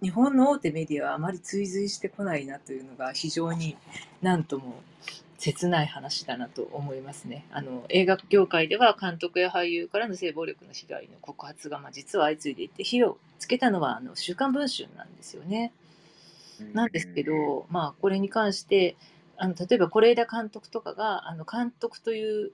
[0.02, 3.76] 日本の大手メディアはあまり追随してこないなというのが非常に
[4.20, 4.82] なんとも
[5.39, 7.47] 切ない話だなと思いますね。
[7.51, 15.72] あの映画業界では監督や俳優からの性暴力の被害の告発がまあ実は相次いでいて火をつけたのはあの週刊文春なんですよね。
[16.72, 18.97] なんですけど、まあ、これに関して
[19.36, 22.51] あの例えば是枝監督とかがあの監督という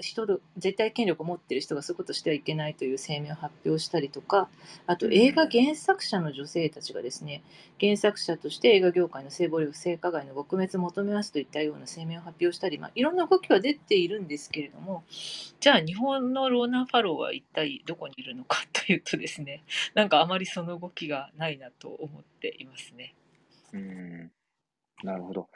[0.00, 4.48] 人絶対権力を持っている人がそういうことをしてはいけないという声明を発表したりとか
[4.86, 7.42] あと映画原作者の女性たちがですね
[7.80, 15.04] 原作者として映画業界の性暴力性加害の撲滅を求めますといったような声明を発表したり、まあ、いろんな動きは出ているんですけれども
[15.60, 23.14] じゃあ日本のローナー・ファローは一体どこにいるのかというとですね なんかあまりその動きがないなと思っていますね。
[23.72, 24.30] うん
[25.02, 25.48] なるほど。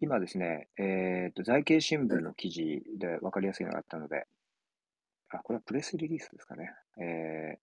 [0.00, 4.26] 今ですね、えっと、財経新聞の記事で分かりやすいのがあったので、
[5.30, 6.70] あ、これはプレスリリースですかね。
[7.00, 7.58] えー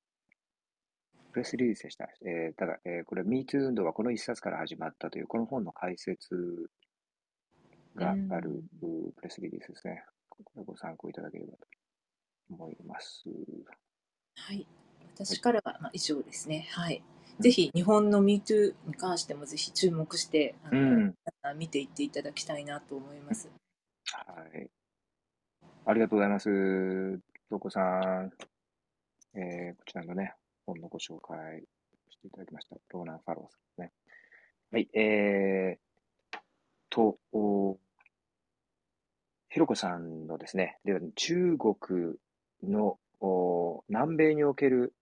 [1.32, 2.08] プレスリリースでした。
[2.26, 6.70] えーただ、えーこれ、MeToo 運動はこの一冊から始まったという、この本の解説
[7.96, 10.04] があるプレスリリースですね。
[10.30, 11.58] これご参考いただければと
[12.52, 13.26] 思います。
[14.38, 14.66] はい。
[15.14, 16.68] 私からはまあ以上ですね。
[16.72, 17.04] はい。
[17.40, 21.16] ぜひ日本の MeToo に関してもぜひ注目してあの、うん、
[21.58, 23.50] 見ていっていただきたいなと思います。
[24.06, 24.70] はい。
[25.86, 27.20] ありがとうございます。
[27.52, 28.32] どこさん、
[29.36, 30.34] えー、こちらのね、
[30.66, 31.62] 本のご紹介
[32.10, 32.76] していただきました。
[32.90, 33.92] ローナン・ファローさんね。
[34.72, 36.38] はい、えー、
[36.90, 37.20] と、
[39.50, 42.16] ひろこさんのですね、では中国
[42.64, 42.98] の
[43.90, 44.94] 南米における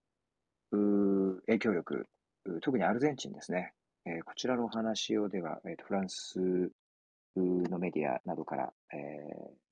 [1.48, 2.08] 影響力、
[2.62, 3.74] 特にアルゼンチンですね、
[4.06, 6.72] えー、こちらのお話をでは、えーと、フランス
[7.36, 9.64] のメディアなどから、えー、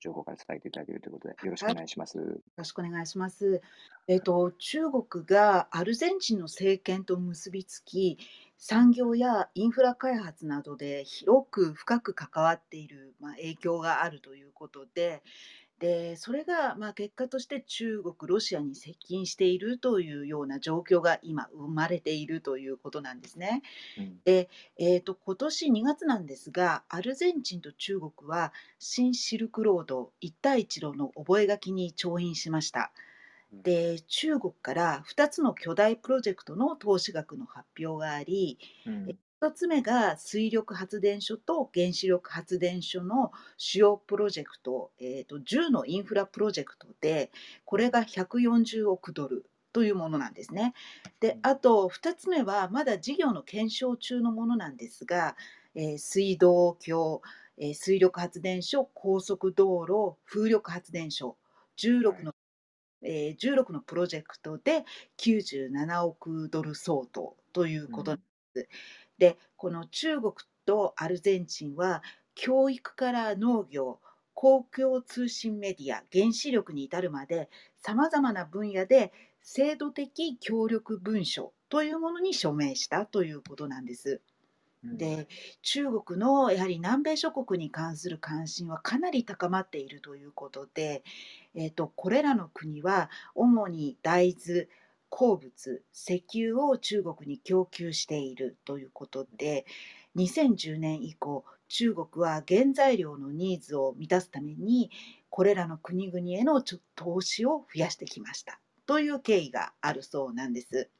[0.00, 2.18] 情報から伝えていただけるということで、よろしくお願いします。
[2.18, 3.62] はい、よろしくお願いします。
[4.06, 8.18] えっ、ー、と、中国がアルゼンチンの政権と結びつき、
[8.58, 15.22] 産業やインフラ開発などで広く深く関わっている、まあ、影響があるということで、
[15.78, 23.62] で、それが、まあ、結果として中国、ロシアに接近しているというような状況が今生まれているということなんですね。
[23.96, 24.20] うん。
[24.24, 32.92] で、えっと、今年2月なんですが、アルゼンチンと中国は新シルクロード一帯一路の覚書に調印しました。
[33.64, 39.18] で、中国から2つの巨大プロジェクトの投資額の発表があり、うん。
[39.44, 47.30] 1つ目が水力発電所と原子力発電所の主要プロジェクト、えーと、10のインフラプロジェクトで、
[47.66, 50.72] これが140億ドルというものなんですね。
[51.20, 55.36] で、あと2つ目はまだ事業の検証中のものなんですが、
[55.74, 57.20] えー、水道橋、
[57.58, 61.36] えー、水力発電所、高速道路、風力発電所、
[61.76, 62.32] 16の、
[63.02, 64.86] えー、16のプロジェクトで
[65.18, 68.24] 97億ドル相当ということです。
[68.56, 70.34] うんで、この中国
[70.66, 72.02] とアルゼンチンは
[72.34, 74.00] 教育から農業、
[74.34, 79.12] 公共通信メディア、原子力に至るまでさまざまな分野で
[79.42, 84.20] 制度的協力文書というものに署名したということなんです。
[84.82, 85.28] で
[85.62, 91.02] 中国のやはり南米諸国に関する関心はかなり高まっているということで、
[91.54, 94.68] えーとこれらの国は主に大豆
[95.16, 99.64] 鉱物、石油を中国に供給しているということで、
[100.16, 104.90] 2010年以降、中国は原材料のニーズを満たすために、
[105.30, 106.60] これらの国々への
[106.96, 110.90] 投資を増やしてきましたという経緯があるそうなんです。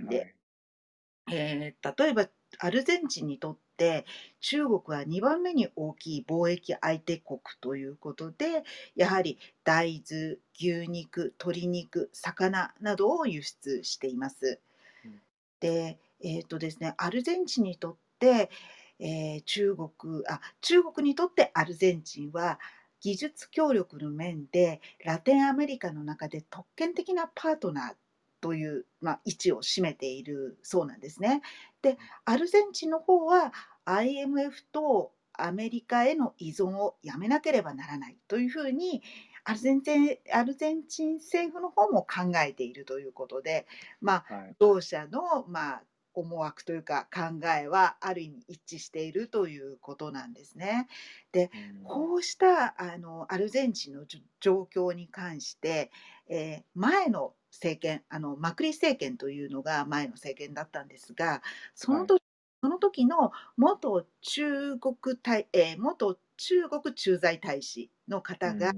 [0.00, 0.34] で、
[1.30, 2.26] えー、例えば
[2.60, 4.04] アルゼンチンにとって
[4.40, 8.64] 中国は2番目に大きい貿易相手国ということで
[8.96, 14.60] やはり大豆牛肉鶏肉魚などを輸出しています。
[15.04, 15.20] うん、
[15.60, 18.50] で,、えーとですね、アルゼンチンにとって、
[18.98, 22.58] えー、中国あ中国にとってアルゼンチンは
[23.00, 27.94] 技術協力の面でラテンアメリカの中で特権的なパートナー
[28.40, 31.42] という、まあ、位置を占めているそうなんですね。
[31.82, 33.52] でアルゼンチンの方は
[33.84, 39.02] IMF とアメリカへの依存をやめなければならないというふうに
[39.44, 43.66] アルゼンチンアルゼンチン政府の方も考えているということで、
[44.00, 45.82] まあ、同社の、まあ、
[46.20, 50.88] 思惑というか考えはある意味一致しているということなんですね。
[51.32, 51.50] で、
[51.84, 54.04] こうしたあのアルゼンチンの
[54.40, 55.90] 状況に関して、
[56.28, 61.42] えー、前の政権あのマクリ政権というのが前の政権だったんですが
[61.74, 62.22] その時、はい、
[62.62, 68.72] その時の元中国大、えー、元中国駐在大使の方が、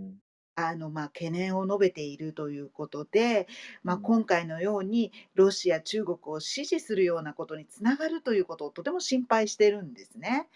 [0.69, 3.49] あのまあ、懸念を述べているということで、
[3.83, 10.49] まあ、今回のようにロシア、中国を支持するようなことにつながるということをとても心配してるんですね。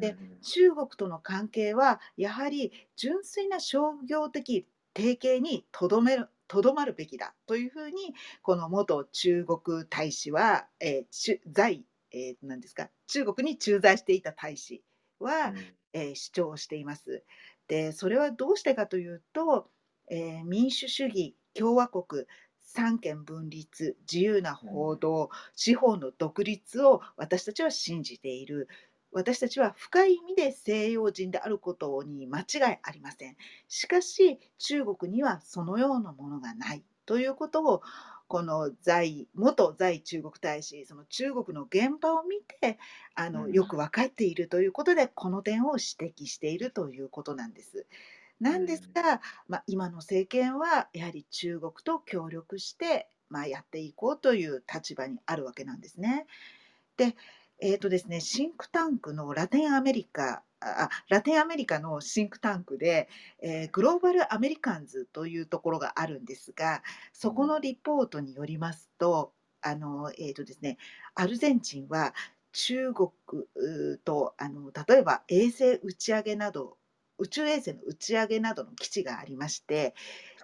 [0.00, 11.82] で中国との関係はやはり純粋な商業的提携にとどめるとどまるべきだというふうにこの元中国大使は、えー、在、
[12.12, 14.82] えー、何ですか中国に駐在していた大使
[15.18, 15.56] は、うん、
[15.94, 17.22] えー、主張しています。
[17.68, 19.68] でそれはどうしてかというと、
[20.10, 22.24] えー、民主主義共和国
[22.62, 28.68] 三権分立自由な報道、うん、司法の独立を私たちは信じている
[29.12, 33.36] 私たちは深い意味で西洋人であることに間違いありません。
[33.68, 37.82] しかし中国にはそのようなものがないということを
[38.32, 42.78] この在元在中国大使その中国の現場を見て
[43.14, 47.84] あのよく分かっているということでこの点を指摘しているということなんです。
[48.40, 56.24] なんですが、まあ、今の政権はやはり中国と協力して、まあ、やっていこうという立場にあるわけなんですね。
[56.96, 57.14] で
[57.60, 63.08] えーとですね、シンクタンクのラテンアメリカあラテンアメリカのシンクタンクで、
[63.42, 66.82] えー、グローバル・アメリカンズというところがあるんですが
[67.12, 70.76] そこのリポートによりますとあの、えーとですね、
[71.14, 72.14] アルゼンチンは
[72.52, 73.10] 中国
[74.04, 76.76] とあの例えば衛星打ち上げなど
[77.18, 79.94] 宇宙衛星の打ち上げなどの基地がありまして、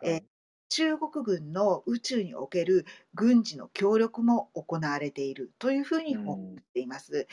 [0.02, 0.22] えー
[0.68, 7.26] 中国軍の宇宙における軍事の協力も行われているというふうに報告しています。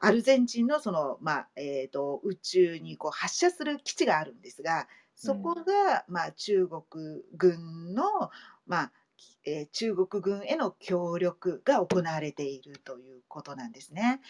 [0.00, 6.82] アルゼンチンのその、まあえーと、宇宙にこう発射する基地があるんですが、そこが、まあ、中国
[7.34, 8.04] 軍の、
[8.66, 8.92] まあ
[9.44, 14.20] えー、中国軍への協力が行われているということなんですね。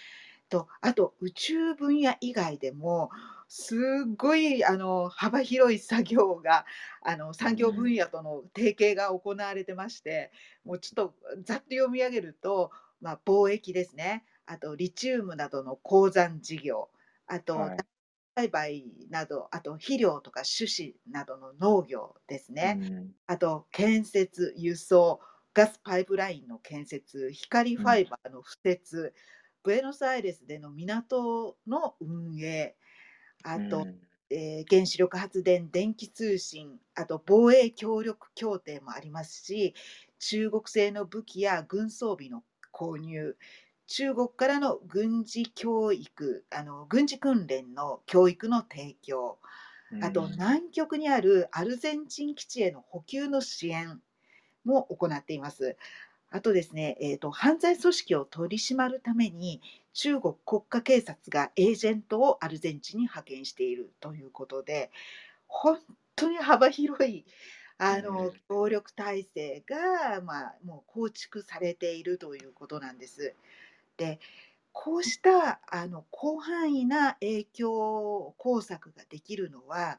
[0.49, 3.11] とあと宇宙分野以外でも
[3.55, 6.65] すごいあの幅広い作業が
[7.03, 10.31] あの産業分野との提携が行われてまして
[10.65, 12.71] もうちょっとざっと読み上げると、
[13.03, 14.25] まあ、貿易ですね。
[14.47, 16.89] あとリチウムなどの鉱山事業。
[17.27, 17.77] あと、はい。
[18.35, 22.79] 栽培など、あと肥料とか種子などの農業ですね。
[22.81, 25.21] うん、あと建設、輸送、
[25.53, 29.13] ガスパイプラインの建設、光ファイバーの敷設、
[29.63, 32.77] ブエノスアイレスでの港の運営、
[33.43, 33.99] あと、うん、
[34.31, 39.75] えー、原子力発電、電気通信、あと防衛協力協定もありますし、
[40.19, 43.37] 中国製の武器や軍装備の購入、
[43.87, 49.39] 中国からの軍事教育、あの軍事訓練の教育の提供、
[50.01, 54.01] あと南極にあるアルゼンチン基地への補給の支援
[54.65, 55.77] も行っています。
[56.31, 59.61] あとですね、えーと、犯罪組織を取り締まるために
[59.93, 64.91] 中国国家警察がエージェントをアルゼンチンに派遣しているということで
[65.47, 65.79] 本
[66.17, 67.25] 当に幅広い
[67.79, 73.35] あの協力体制が、まあ、もう構築されているということなんです。
[73.97, 74.21] で
[74.73, 79.99] こうしたあの広範囲な影響工作ができるのは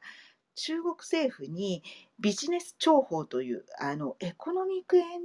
[0.55, 1.83] 中国政府に
[2.19, 5.21] ビジネス情報というあのエコノミックエン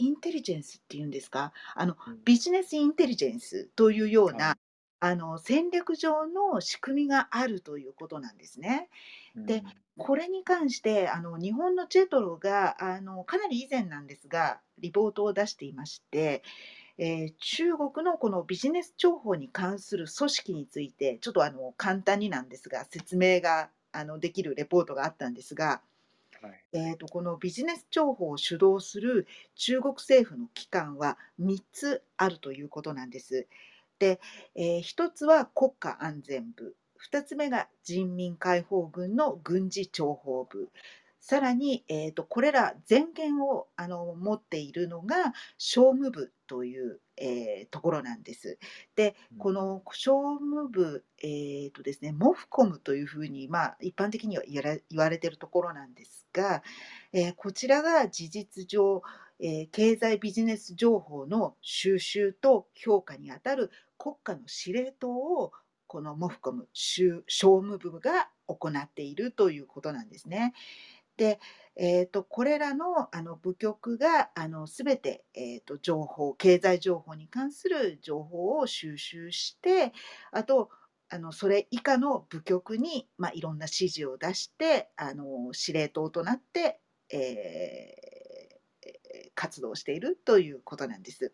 [0.00, 1.52] インテリジェンスっていうんですか？
[1.74, 4.56] あの、ビジネスインテリジェンスというような、はい、
[5.00, 8.88] あの戦略上の仕組みがあるということなんですね。
[9.36, 9.62] で
[9.96, 16.42] これに関してあの日本のチェトロがあのかなり以前なんですがリポートを出していまして、
[16.98, 25.80] えー、中国のこのビジネス情報に関する組織についてちょっとあの簡単になんですが説明があのできるレポートがあったんですが、
[26.42, 29.26] はい、えーと、このビジネス情報を主導する
[29.56, 33.46] 中国政府の機関は3つあるということなんです。
[33.98, 34.20] で、
[34.54, 36.74] えー、1つは国家安全部。
[37.12, 40.70] 2つ目が人民解放軍の軍事諜報部。
[41.20, 48.58] さらに、えーと、これら全権をあの持っているのが商務部という、えー、ところなんです。
[48.96, 54.62] で、この商務部、えーとですね、モフコムというふうに、まあ、一般的には言
[54.96, 56.62] われているところなんですが、
[57.12, 59.02] えー、こちらが事実上、
[59.38, 65.52] えー、経済ビジネス情報の収集と評価にあたる国家の司令塔を
[65.86, 70.54] このモフコム商務部が行っているということなんですね。
[71.16, 71.38] で、
[71.82, 79.94] えーと、これらのあの部局があの全て、えーと、情報経済情報に関する情報を収集して
[80.30, 80.68] あと
[81.08, 91.32] あのそれ以下の部局に、まあ、いろんな指示を出してあの司令塔となって、えー、活動しているということなんです。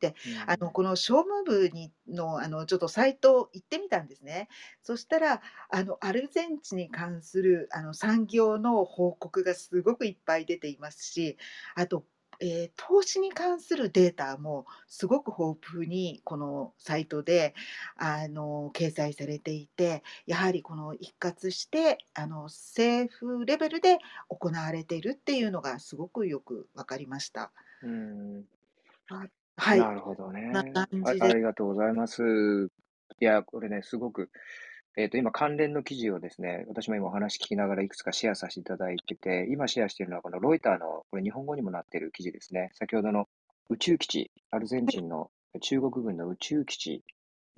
[0.00, 0.14] で、
[0.46, 4.48] あのこの商務部にのあのちょっとサイト行ってみたんですね。
[4.82, 5.40] そしたら
[5.70, 11.36] あのアルゼンチンに関するあの産業の報告がすごくいっぱい出ていますし、
[11.74, 12.04] あと、
[12.40, 17.54] えー、投資に関するデータもすごく豊富にこのサイトで
[17.96, 27.50] あの掲載されていて、やはりこの一括してあの政府レベルで行われているっていうのがすごくよく分かりました。
[27.82, 28.44] うん
[29.58, 29.80] はい。
[29.80, 30.40] なるほどね。
[30.50, 32.66] な感あじありがとうございます。
[33.20, 34.30] いや、これね、すごく、
[34.96, 42.70] えっと、今、関連の記事をですね、私も今お話聞きながらいくつかシェアさせていただいてて、今シェアしているのは、このロイターの、これ日本語にもなっている記事ですね。
[42.74, 43.28] 先ほどの
[43.68, 45.30] 宇宙基地、アルゼンチンの
[45.60, 47.04] 中国軍の宇宙基地、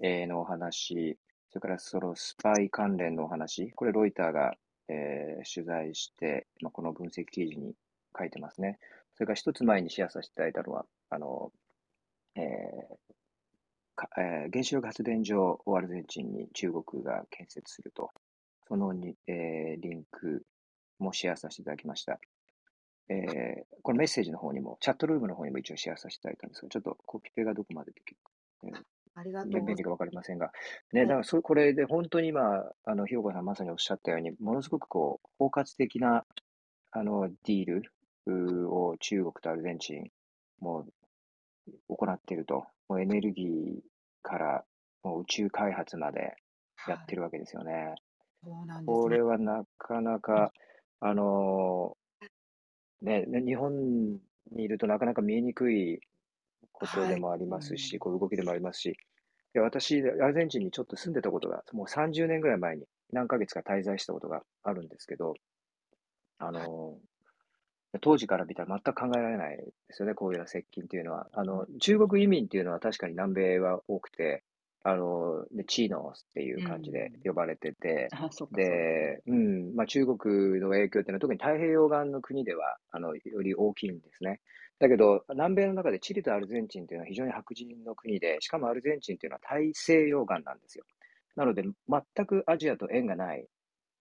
[0.03, 1.19] えーのお話、
[1.51, 4.55] それからそのスパイ関連のお話、これロイターが、
[4.89, 7.75] えー取材して、まあ、この分析記事に
[8.19, 8.79] 書いてますね。
[9.15, 11.53] それから一つ前にシェアさせていただいたのは、あの、
[12.41, 13.01] えー
[14.17, 18.11] えー、原子力発電所をアルゼンチンに中国が建設すると、
[18.67, 20.45] そのに、えー、リンク
[20.99, 22.19] もシェアさせていただきました。
[23.09, 28.31] えー、このメッセージの方にも、チャットルームの方にも一応シェアさせていただいたんですが、ちょっとコピペがどこまでできるか、
[28.65, 28.83] えー、
[29.17, 30.53] ありがとう便利か分かりませんが、
[30.93, 36.25] ね、だからそこれで本当に今、あの、ひろこさんまさにおっしゃったように、ものすごくこう、包括的な、
[36.93, 37.83] あの、ディー
[38.27, 40.11] ルを中国とアルゼンチン、
[40.61, 40.93] もう
[41.89, 42.65] 行っていると。
[42.89, 43.81] もうエネルギー
[44.23, 44.65] から
[45.03, 46.35] もう宇宙開発まで
[46.89, 47.95] やってるわけですよね。
[48.43, 48.87] そうなんです。
[48.87, 50.53] これはなかなか、
[51.01, 51.97] あの
[53.03, 54.13] ね、ね日本
[54.53, 56.01] にいるとなかなか見えにくい
[56.73, 58.97] ことでもありますし、こういう動きでもありますし、
[59.53, 65.35] で私、アルゼンチンにちょっと住んでたことが、もう30年ぐらい前に何ヶ月か滞在したことがあるんですけど、
[66.39, 66.99] あの、
[68.01, 71.29] 当時から見たら全く考えられないですよね、こういうような接近っていうのは。
[71.33, 74.45] あの、中国移民っていうのは確かに南米は多くて、
[74.83, 78.09] あの、でチーノスっていう感じで呼ばれてて、
[78.41, 84.41] うん、で、うん、まあ中国の影響っていうのは特に太平洋側の国では、あの、より大きいんですね。
[84.79, 90.85] だけど、南米の中でチリとアルゼンチンっていうのは非常に白人の国で、しかもアルゼンチンっていうのは大西洋岸なんですよ。
[91.37, 93.47] なので、全くアジアと縁がない。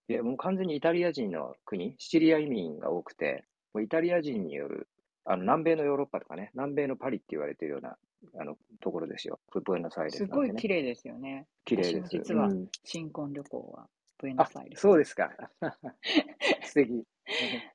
[0.08, 3.44] いや、もう完全にイタリア人の国、シチリア移民が多くて、
[3.82, 4.88] イタリア人による、
[5.26, 7.98] あの、南米のヨーロッパとかね、南米のパリって言われてるような、
[8.40, 9.40] あの、ところですよ。
[9.64, 11.46] ブエノスアイレス、ね、すごい綺麗ですよね。
[11.66, 12.10] 綺麗です。
[12.10, 12.50] 実は、
[12.84, 14.80] 新婚旅行は、ブエノスアイレス。
[14.80, 15.32] そうですか。
[16.64, 17.06] 素敵。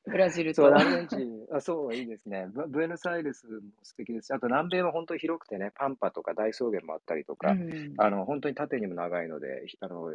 [0.05, 0.62] ブラジルと。
[0.62, 2.49] そう、アルゼンチン、あそう、いいですね。
[2.53, 10.11] ブブエノスアイレスも素敵ですあと南米は本当に広くてね、パンパとか大草原もあったりとか、うん、あの、本当に縦にも長いので、あの、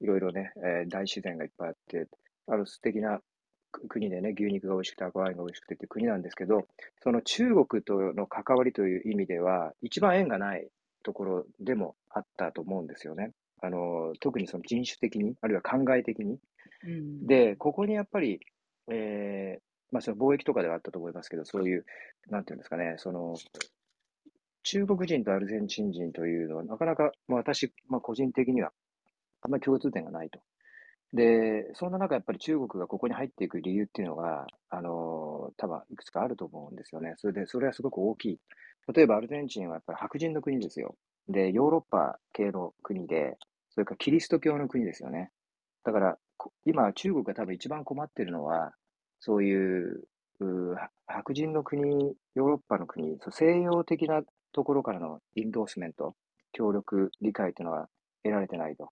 [0.00, 2.08] いろいろね、えー、大自然がいっぱいあって、
[2.48, 3.20] あの、素敵な
[3.88, 6.66] 国でね、牛肉が美味しくて赤ワインが美味しくてっていう国なんですけど、
[7.02, 10.68] その中国との関わりという意味では、一番縁がない
[11.02, 13.32] ところでもあったと思うんですよね。
[13.60, 16.38] あの、特にその人種的に、あるいは考え的に。
[16.84, 18.40] うん、で、ここにやっぱり、
[18.88, 19.62] えー、
[19.92, 21.86] まあその貿易とかではあったと思いますけど、そういう、
[22.28, 23.36] なんていうんですかね、その、
[24.62, 28.72] 中国人とアルゼンチン人というのは、なかなか、まあ、私、まあ、個人的には、
[29.40, 30.40] あんまり共通点がないと。
[31.16, 37.14] で、そんな中、やっぱり中国がここに入っていく理由っていうのが、あの、多分いくつかあると思うんですよね。
[37.16, 38.40] それで、それはすごく大きい。
[38.94, 40.96] 例えば、アルゼンチンはやっぱり白人の国ですよ。
[41.28, 43.36] で、ヨーロッパ系の国で、
[43.70, 45.30] それからキリスト教の国ですよね。
[45.84, 46.18] だから、
[46.64, 48.72] 今、中国が多分一番困ってるのは、
[49.20, 50.04] そういう
[51.06, 56.14] 白人の国、ヨーロッパの国、そう西洋的なところからのインドースメント、
[56.52, 57.88] 協力、理解というのは
[58.22, 58.90] 得られてないと。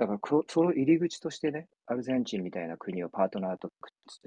[0.00, 3.70] だからその入り口としてね、アルゼンチンみたいな国をパートナーと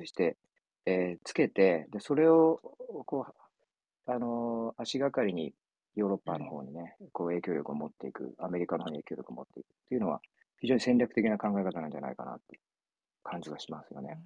[0.05, 0.37] して、
[0.85, 2.59] えー、つけて、で、それを、
[3.07, 5.51] こう、あのー、足がかりに
[5.95, 10.21] ヨーロッパの方にね、こう影響力を持っていく、アメリカの方に影響力を持っていくっていうのは、
[10.61, 12.59] 非常に戦略的な考え方なんじゃないかなって
[13.23, 14.19] 感じがしますよね。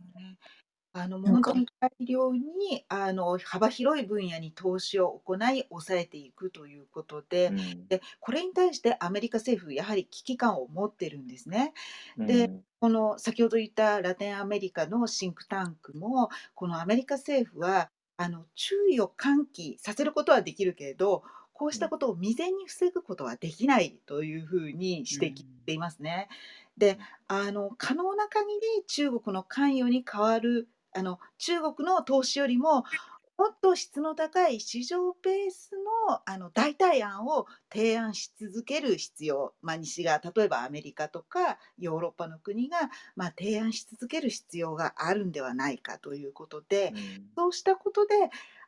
[0.99, 7.89] あの、もう本当に大量に、あの、幅広い分野に投資を行い、抑えていくということで、うん。
[7.89, 11.73] で、これに対してアメリカ政府、やはり危機感を持ってるんですね。
[12.25, 12.63] で、ん。
[12.79, 21.23] この先ほど言ったラテンアメリカのシンクタンクも、このアメリカ政府は、あの、注意を喚起させることはできるけれど、
[21.53, 26.29] こうしたことを未然に防ぐことはできないというふうに指摘していますね。
[26.77, 28.45] で、あの、可能な限
[28.77, 32.83] り中国の関与に変わるあの中国の投資よりも
[33.37, 35.71] もっと質の高い市場ベース
[36.09, 42.77] のあの代替案を提案し続ける必要、まあ、西側例えばアメリカとかヨーロッパの国が、
[43.15, 48.15] まあ、提案し続ける必要があるんではないかということで、うん、そうしたことで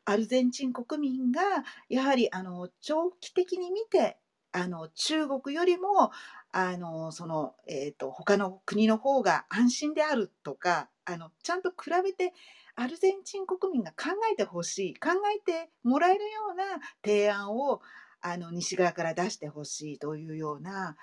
[0.06, 1.42] アルゼンチン国民が
[1.90, 4.18] やはりあの長期的に見て
[4.52, 6.12] あの中国よりも
[6.52, 12.34] あのその、えーと、他の国の方が安心であるとかあのちゃんと比べて
[12.76, 16.64] アルゼンチン国民が考えてほしい考えてもらえるような
[17.04, 17.82] 提案を
[18.22, 20.96] あの西側から出してほしいというような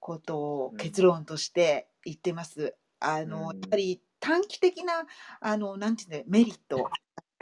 [0.00, 2.74] ことを結論として言ってます。
[3.00, 5.06] あのやっぱり短期的な
[5.40, 6.90] あのなんていうのメリット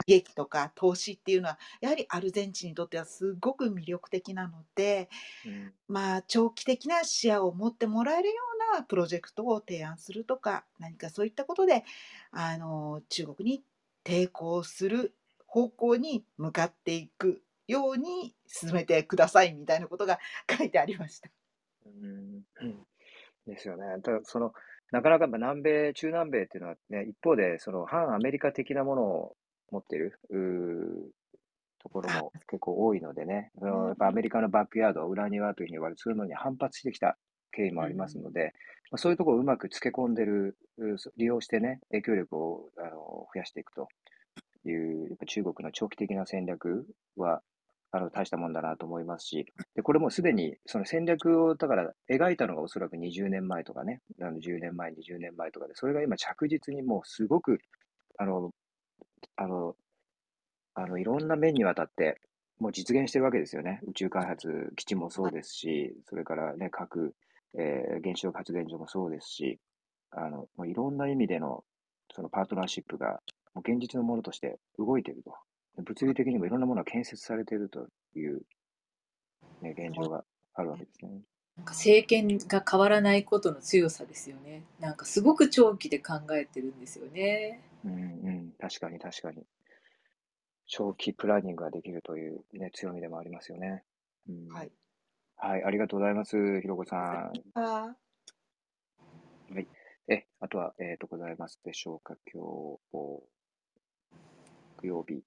[0.07, 5.09] 利益とか投資っていうのはやはりアルゼンチンにとってはすごく魅力的なので、
[5.45, 8.33] うん、まあ長期的な視野を持ってもらえるよ
[8.81, 11.83] プロジェクトを提案するとか何かそういったことで
[12.31, 13.63] あの中国に
[14.03, 15.13] 抵抗する
[15.45, 20.19] 方向に向かっていくように進めてくださいみたいなことが
[20.49, 21.29] 書いてありました。
[21.85, 22.41] うん、
[23.45, 24.01] ですよね。
[24.01, 24.53] ただその
[24.91, 29.35] なかなか南米、中南米っていうのはね、一方でその反アメリカ的なものを
[29.71, 30.19] 持ってる
[31.81, 37.17] ところも結構多いのでね、そのやっぱアメリカのバックヤード、裏庭というふうに言われる、そういうのに反発してきた
[37.53, 38.53] 経緯もありますので、
[38.91, 40.57] まあ、そういうところをうまくつけ込んでる、
[41.17, 43.87] 利用してね、影響力をあの増やしていくと
[44.65, 44.71] い
[45.05, 46.87] う、やっぱ中国の長期的な戦略
[47.17, 47.41] は、
[47.95, 49.45] あの大したもんだなと思いますし、
[49.75, 57.59] でこれもすでにその戦略をだから描いたのがおそらく20年前とかね、あの10年前、20年前とかで、それが今着実にもうすごく
[58.17, 58.49] あの
[59.35, 59.75] あの、
[60.75, 62.19] あの、いろんな面にわたって、
[62.59, 63.79] もう実現してるわけですよね。
[63.87, 67.13] 宇宙開発基地もそうですし、それからね、核、
[67.57, 69.59] えー、原子力発電所もそうですし、
[70.11, 71.63] あの、もういろんな意味での、
[72.13, 73.21] そのパートナーシップが
[73.53, 75.33] もう現実のものとして動いていると。
[75.77, 78.41] 物理的にもいろんなものが建設されているという、
[79.61, 80.23] ね、現状が
[80.53, 81.21] あるわけですね。
[81.57, 84.63] なんか政権が変わらないことの強さですよね。
[84.79, 87.61] なんかすごく長期で考えてるんですよね。
[87.85, 87.95] うんう
[88.31, 89.43] ん、確かに確かに。
[90.65, 93.83] 長期プランニングができるという、ね、強みでもありますよね。
[94.27, 94.71] うん、はい。
[95.43, 97.31] はい、ありがとうございます、ひろこさん。
[97.53, 97.93] は
[99.59, 99.67] い。
[100.07, 102.79] え、あとは、えっ、ー、と、ございますでしょうか、今日、
[104.77, 105.21] 木曜日、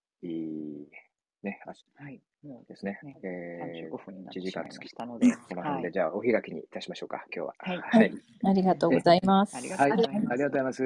[1.43, 1.61] ね、
[1.97, 7.55] はい、もうですね、ねえー、35分になってしまいましたので、この辺で、じゃあ、お開きにいたしましょうか、今日は。
[7.59, 8.13] はい、はい、
[8.43, 9.55] ありがとうございます。
[9.55, 10.33] ありがとうございます。
[10.33, 10.83] ありがとうございます。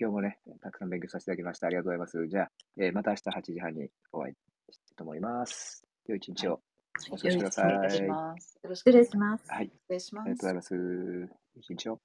[0.00, 1.68] 今日もね、たくさん勉強させていただきました。
[1.68, 2.26] ありがとうございます。
[2.26, 4.34] じゃあ、えー、また明日8時半にお会い
[4.72, 5.86] したいと思います。
[6.08, 6.60] 良い一日を
[7.10, 7.72] お過ごしください。
[7.72, 9.46] よろしくお願いします。
[9.48, 9.66] はい。
[9.66, 10.26] 失礼します。
[10.26, 10.74] ありがとうございます。
[11.56, 12.00] 一日を。